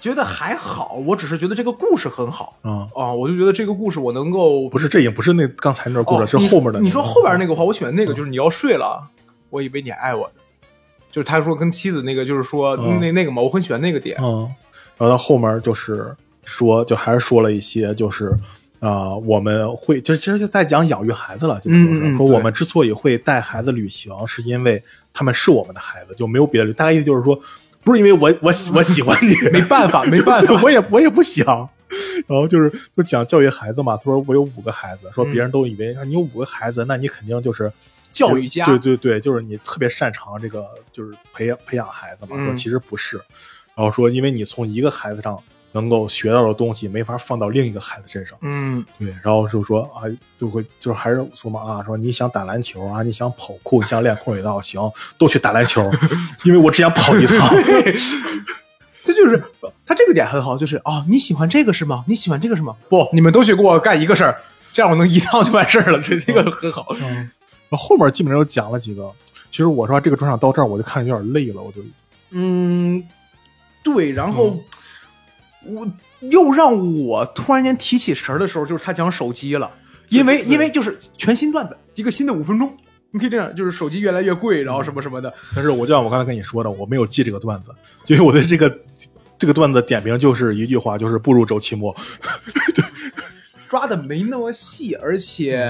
[0.00, 2.56] 觉得还好，我只是觉得这个故事很好。
[2.62, 6.84] 啊、啊，我就觉得这个故事我能够不是，这也不是那刚才那段故事，哦是后面的那个。
[6.84, 9.06] 你说后边那个话，我喜欢那个，嗯就是你要睡了，
[9.50, 10.34] 我以为你爱我的，
[11.10, 12.98] 就是他说跟妻子那个，就是说嗯。
[12.98, 14.16] 那那个嘛，我很喜欢那个点。
[14.20, 14.50] 嗯，
[14.96, 18.34] 然后到后面就是说，就还是说了一些，就是
[18.80, 24.82] 啊、我们会就其实就在讲养育孩子了，就是说,、说我们之所以会带孩子旅行，是因为
[25.12, 27.38] 他们是我们的孩子，就没有别的，大概意思就是说，
[27.82, 31.68] 不是因为我我喜我喜欢你， 没办法， 没办法，我也我也不想。
[32.28, 37.72] 然后就是就讲教育孩子嘛，他说我有五个孩子，说嗯别人都以为啊你有五个孩子，那你肯定就是
[38.12, 38.64] 教育家。
[38.66, 42.36] 对对对，就是你特别擅长这个就是培养培养孩子嘛。
[42.38, 42.46] 嗯。
[42.46, 43.16] 说其实不是，
[43.74, 45.36] 然后说因为你从一个孩子上
[45.72, 48.36] 能够学到的东西，没法放到另一个孩子身上。
[48.42, 50.02] 嗯，对，然后就说啊，
[50.36, 54.80] 就会就是还是说嘛啊，说你想打篮球啊，你想跑酷，你想练空手道，行，
[55.16, 55.88] 都去打篮球，
[56.44, 57.48] 因为我只想跑一趟。
[59.02, 59.42] 这就是
[59.86, 62.04] 他这个点很好，就是啊，你喜欢这个是吗？
[62.06, 62.76] 你喜欢这个是吗？
[62.88, 64.40] 不，你们都去给我干一个事儿，
[64.72, 66.00] 这样我能一趟就完事儿了。
[66.00, 66.86] 这这个很好。
[67.00, 67.30] 嗯，然
[67.70, 69.10] 后后面基本上又讲了几个。
[69.50, 71.80] 其实我说这个专场到这儿，我就看着有点累了，我就
[72.30, 73.02] 嗯，
[73.82, 74.64] 对，然后、嗯
[75.66, 75.86] 我
[76.20, 79.70] 又让我突然间提起神儿的时候，就是他讲手机了，
[80.08, 82.76] 因为因为就是全新段子，一个新的五分钟，
[83.10, 87.70] 你可以这样，就是手机越来越贵，然后什么什么的，但是我就像我刚才跟你说的，我没有记这个段子，
[88.06, 88.78] 因为我对这个
[89.38, 91.94] 这个段子的点评就是一句话，就是不如周奇墨。
[93.68, 95.64] 抓的没那么细，而且。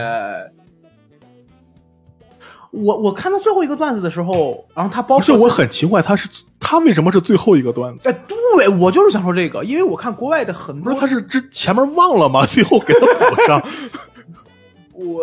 [2.70, 8.08] 我我看到最后一个段子的时候，然后他包括是，我很奇怪，他是他为什么是最后一个段子？
[8.08, 12.44] 哎，对我就是想说这个，因为我看国外的很多，不是，他是之前面忘了吗？
[12.48, 13.62] 最后给他补上。
[14.92, 15.20] 我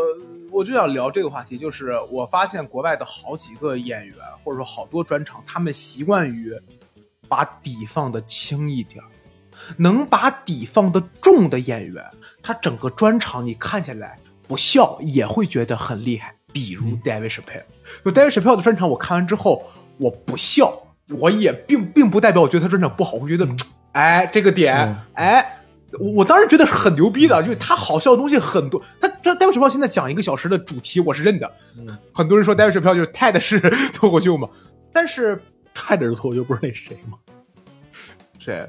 [0.51, 6.53] 我就想聊这个话题，就是我发现国外的好几个演员，或者说好多专场，他们习惯于
[7.29, 9.07] 把底放的轻一点儿，
[9.77, 12.03] 能把底放的重的演员，
[12.41, 14.17] 他整个专场你看起来
[14.47, 16.36] 不笑也会觉得很厉害。
[16.57, 17.63] 比如嗯 David Chappelle，
[18.03, 19.63] 就 David Chappelle 的专场，我看完之后
[19.97, 20.73] 我不笑，
[21.19, 23.47] 我也并并不代表我觉得他专场不好，我觉得，
[23.93, 25.59] 哎，这个点，嗯哎，
[25.99, 28.81] 我我当时觉得是很牛逼的，就是他好笑的东西很多。
[28.99, 31.51] 他这戴维水票现在讲一个小时的主题，我是认的。
[31.77, 33.59] 嗯很多人说戴维水票就是 TED 是
[33.93, 34.49] 脱口秀嘛，
[34.91, 35.39] 但是
[35.73, 37.19] 泰德是脱口秀，不是那谁吗？
[38.39, 38.67] 谁？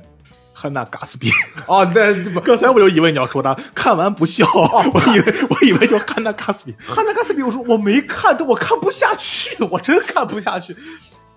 [0.58, 1.30] 汉娜·嘎斯比。
[1.66, 6.74] 哦，对，不，刚才我就以为你要说他看完不笑， 我以为我以为就是汉娜·嘎斯比。
[6.88, 10.74] 汉娜·嘎斯比，我说我没看，但我看不下去，我真看不下去。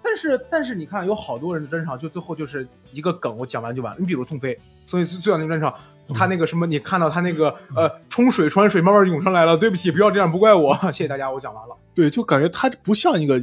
[0.03, 3.99] 但是，但是你看，有好多人的专场，就最后就是一个梗，我讲完就完了。
[3.99, 5.71] 你比如宋飞，所以最早那个专场，
[6.15, 11.75] 他那个什么，你看到他那个呃冲水穿水慢慢涌上来了，对不起，不要这样，不怪我，谢谢大家，我讲完了。
[11.93, 13.39] 对，就感觉他不像一个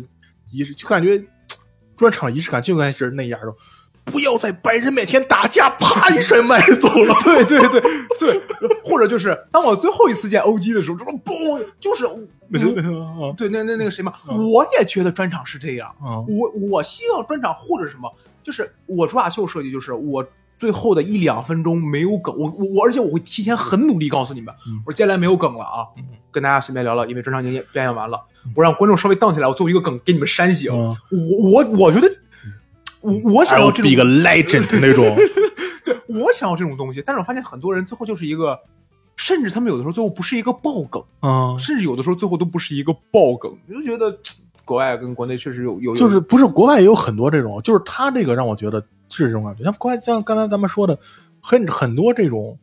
[0.50, 1.22] 仪式，就感觉
[1.96, 3.54] 专场仪式感就应该是那样的。
[4.10, 7.14] 不要在白人面前打架，啪一甩麦走了。
[7.24, 7.80] 对对对
[8.18, 8.42] 对，
[8.84, 12.04] 或者就是当我最后一次见 OG 的时候，这种嘣，就是
[13.36, 15.88] 对那那那个谁嘛，嗯我也觉得专场是这样。
[16.00, 16.18] 啊。
[16.28, 18.10] 我我希望专场或者什么，
[18.42, 24.82] 就是我主打秀设计就是我最后的一两分钟没有梗，我我我，而且我会提前很努力告诉你们，嗯。
[24.86, 26.04] 我说接下来没有梗了啊，嗯。
[26.30, 28.20] 跟大家随便聊聊，因为专场已经表演完了，
[28.54, 30.72] 我让观众稍微荡起来，我作为一个梗给你们煽醒。
[30.72, 30.96] 嗯。
[31.10, 32.08] 我我我觉得。
[33.08, 35.16] 我我想要这个 legend 那种，
[35.84, 38.58] 对我想要这种东西，但是我发现很多人最后就是一个，
[39.16, 44.16] 甚至他们有的时候最后不是一个爆梗，啊，甚至有的时候最后都不是一个爆梗，我就觉得
[44.64, 49.64] 国外跟国内确实有有有就是不是国外也有很多这种，就是他这个让我觉得是这种感觉。
[49.64, 50.98] 像国外像刚才咱们说的，
[51.40, 52.58] 很很多这种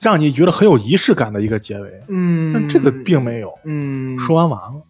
[0.00, 3.52] 让你觉得很有仪式感的一个结尾，嗯，但这个并没有。
[3.64, 4.82] 嗯，说完完了，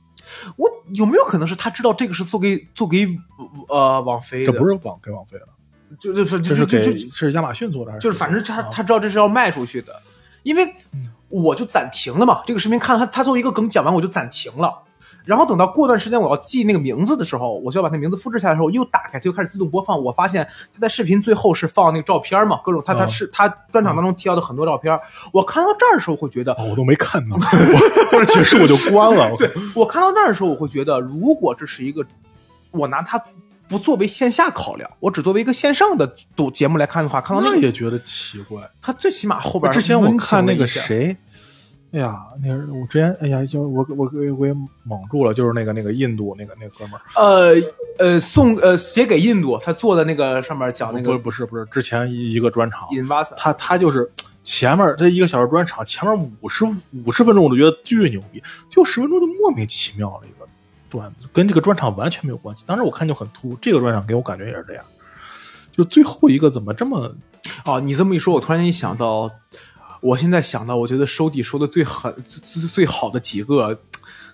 [0.56, 3.08] 我有没有可能是他知道这个是做给做给
[3.68, 4.52] 呃网飞的？
[4.52, 5.46] 这不是网给网飞的，
[5.98, 8.02] 就就是就是就就就是亚马逊做的还是？
[8.02, 9.94] 就是反正他啊他知道这是要卖出去的，
[10.42, 10.74] 因为
[11.28, 12.42] 我就暂停了嘛。
[12.46, 14.82] 这个视频看他他作为一个梗讲完我就暂停了，
[15.24, 20.02] 然后等到过段时间我要记那个名字的时候，我就要把那名字复制下来的时候，我又打开它就开始自动播放。
[20.02, 24.98] 我发现他在视频最后是放那个照片嘛，各种他他啊是他专场当中提到的很多照片。
[25.32, 29.34] 我看到这儿的时候会觉得， 哦，我都没看呢，我或者解释我就关了。
[29.38, 32.04] 对我看到那儿的时候，我会觉得，如果这是一个，
[32.70, 33.22] 我拿它
[33.68, 38.60] 不作为线下考量，我只作为一个线上的读节目来看的话，看到那个，那也觉得奇怪。
[38.82, 41.16] 他最起码后边之前我看那个谁，
[41.92, 47.54] 哎呀，那个我之前哎呀，就我我我我也蒙住了，就是那个那个印度那个那个哥们儿，呃
[47.98, 52.88] 呃送呃写给印度，他做的那个上面讲那不是个不是不是，之前一个专场，
[53.36, 54.08] 他他就是
[54.44, 56.64] 前面他一个小时专场，前面五十
[57.04, 60.46] 五十分钟我都觉得巨牛逼，就十分钟就莫名其妙的一个
[60.88, 62.62] 段子，跟这个专场完全没有关系。
[62.66, 64.84] 当时我看就很突兀，这个专场给我感觉也是这样，
[65.72, 67.12] 就最后一个怎么这么
[67.64, 69.28] 哦，你这么一说，我突然间一想到，
[70.00, 73.78] 我现在想到，我觉得收底收的最狠、最最最好的几个，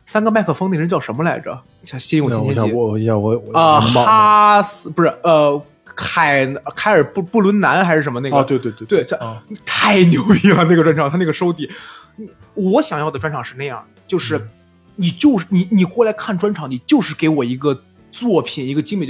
[0.04, 1.60] 三个麦克风那人叫什么来着？
[1.84, 5.60] 像信用我今天节我我我我我啊，哈斯不是呃
[5.94, 8.36] 凯凯尔布布伦南还是什么那个？
[8.36, 10.64] 啊，对对对对，这啊太牛逼了！
[10.64, 11.70] 那个专场，他那个收底，
[12.16, 14.48] 你我想要的专场是那样，就是嗯
[14.96, 19.06] 你就是你你过来看专场，你就是给我一个作品，一个精美。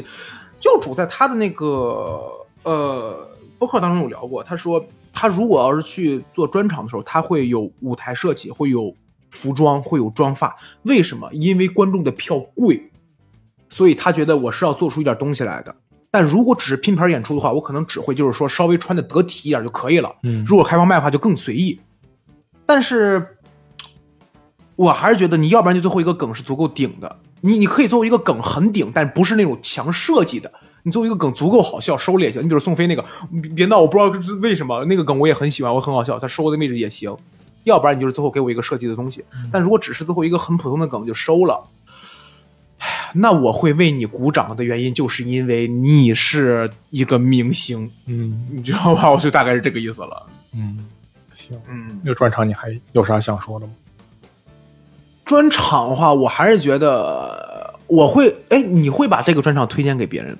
[0.58, 2.20] 教主在他的那个
[2.62, 3.28] 呃
[3.58, 4.84] 博客当中有聊过，他说
[5.18, 8.94] 他如果要是去做专场的时候，他会有舞台设计，会有
[9.30, 10.54] 服装，会有妆发。
[10.82, 11.26] 为什么？
[11.32, 12.90] 因为观众的票贵，
[13.70, 15.74] 所以他觉得我是要做出一点东西来的。
[16.10, 20.14] 但如果只是拼盘演出的话，我可能只会就是说稍微穿的得体一点就可以了。
[20.22, 21.80] 嗯如果开放麦的话，就更随意。
[22.66, 23.38] 但是，
[24.76, 30.52] 我还是觉得你要不然就最后一个梗是足够顶的，你你可以作为一个梗很顶，但不是那种强设计的。
[30.86, 32.40] 你作为一个梗足够好笑，收了也行。
[32.40, 33.04] 你比如宋飞那个，
[33.42, 37.12] 别别闹，我不知道为什么那个梗我也很喜欢，我很好笑，他收的位置也行。
[37.64, 39.24] 要不然你就是最后给我一个设计的东西。
[39.50, 41.66] 但如果只是最后一个很普通的梗就收了，
[42.78, 49.10] 唉那我会为你鼓掌的原因，就是因为你是一个明星，嗯你知道吧？
[49.10, 50.24] 我就大概是这个意思了。
[50.54, 50.86] 嗯，
[51.34, 53.72] 行，嗯，那个专场你还有啥想说的吗？
[55.24, 60.38] 专场的话，我还是觉得我会，哎，你会把这个专场推荐给别人吗？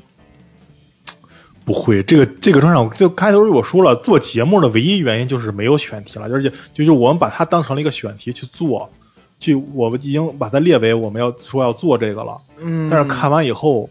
[1.66, 8.88] 不会，这个这个专场就开头我说了，做节目的唯一原因就是没有选题了，而且就是我们把它当成了一个选题去做，
[9.36, 12.40] 就我们已经把它列为我们要说要做这个了。
[12.58, 13.90] 嗯但是看完以后，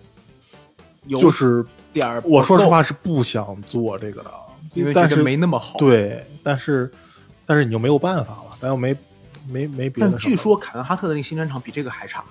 [1.10, 4.32] 就是点儿，我说实，话是不想做这个的，
[4.74, 6.90] 因为但是没那么好。，对，但是
[7.46, 8.96] 但是你就没有办法了，咱又没
[9.50, 10.12] 没没别的。
[10.12, 12.24] 但据说凯文哈特的那个新专场比这个还差。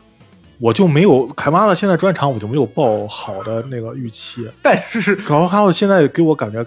[0.58, 4.48] 我就没有凯妈的现在专场，我就没有抱好的那个预期。
[4.62, 6.64] 但是，搞还有现在给我感觉，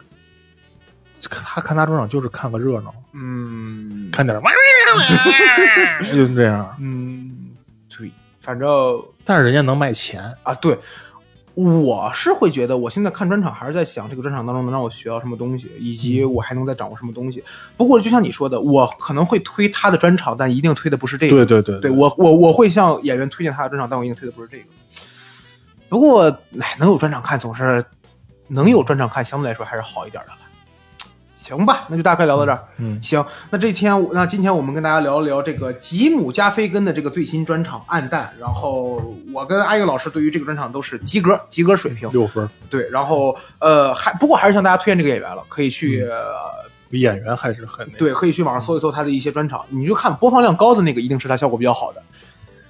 [1.21, 4.41] 他看他专场就是看个热闹，嗯，看点儿，
[6.01, 6.75] 就是这样。
[6.79, 7.49] 嗯，
[7.89, 8.69] 对，反正
[9.25, 10.77] 但是人家能卖钱，啊，对
[11.58, 17.43] 我是会觉得，我现在看专场还是在想这个专场当中能让我学到什么东西，以及我还能再掌握什么东西。
[17.76, 21.36] 不过就像你说的，我可能会推他的专场，但一定推的不是这个。
[21.36, 24.66] 对对对对我我我会向演员推荐他的专场，但我一定推的不是这个。
[25.89, 26.30] 不过，
[26.60, 27.84] 哎，能有专场看总是
[28.47, 30.38] 能有专场看，相对来说还是好一点的了。
[31.38, 32.61] 行吧，那就大概聊到这儿。
[32.79, 42.11] 嗯行，那这天那今天我们跟大家聊一聊这个吉姆加菲根的这个最新专场《暗淡》，然后我跟阿英老师对于这个专场都是及格，及格水平。
[42.11, 52.01] 六分儿，对，然后呃，还不过还是向大家推荐这个演员了，可以去、呃演员还是很对，可以去网上搜一搜他的一些专场，你就看播放量高的那个，一定是他效果比较好的。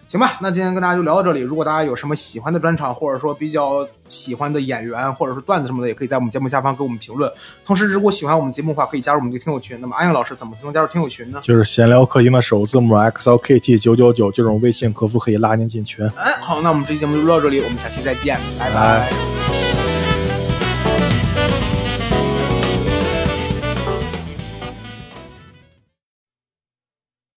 [0.07, 1.41] 行吧，那今天跟大家就聊到这里。
[1.41, 7.29] 如果大家有什么喜欢的专场，或者说比较喜欢的演员，或者是段子什么的，也可以在我们节目下方给我们评论。
[7.65, 9.77] 同时，如果喜欢我们节目的话，可以加入我们的听友群。
[9.81, 11.41] 那么，安阳老师怎么才能加入听友群呢？
[11.43, 16.07] 就是闲聊客厅的首字母 XLKT 九九九这种微信客服可以拉您进群。
[16.15, 19.66] 哎，好，那我们这期节目就录到这里，我们下期再见，拜拜拜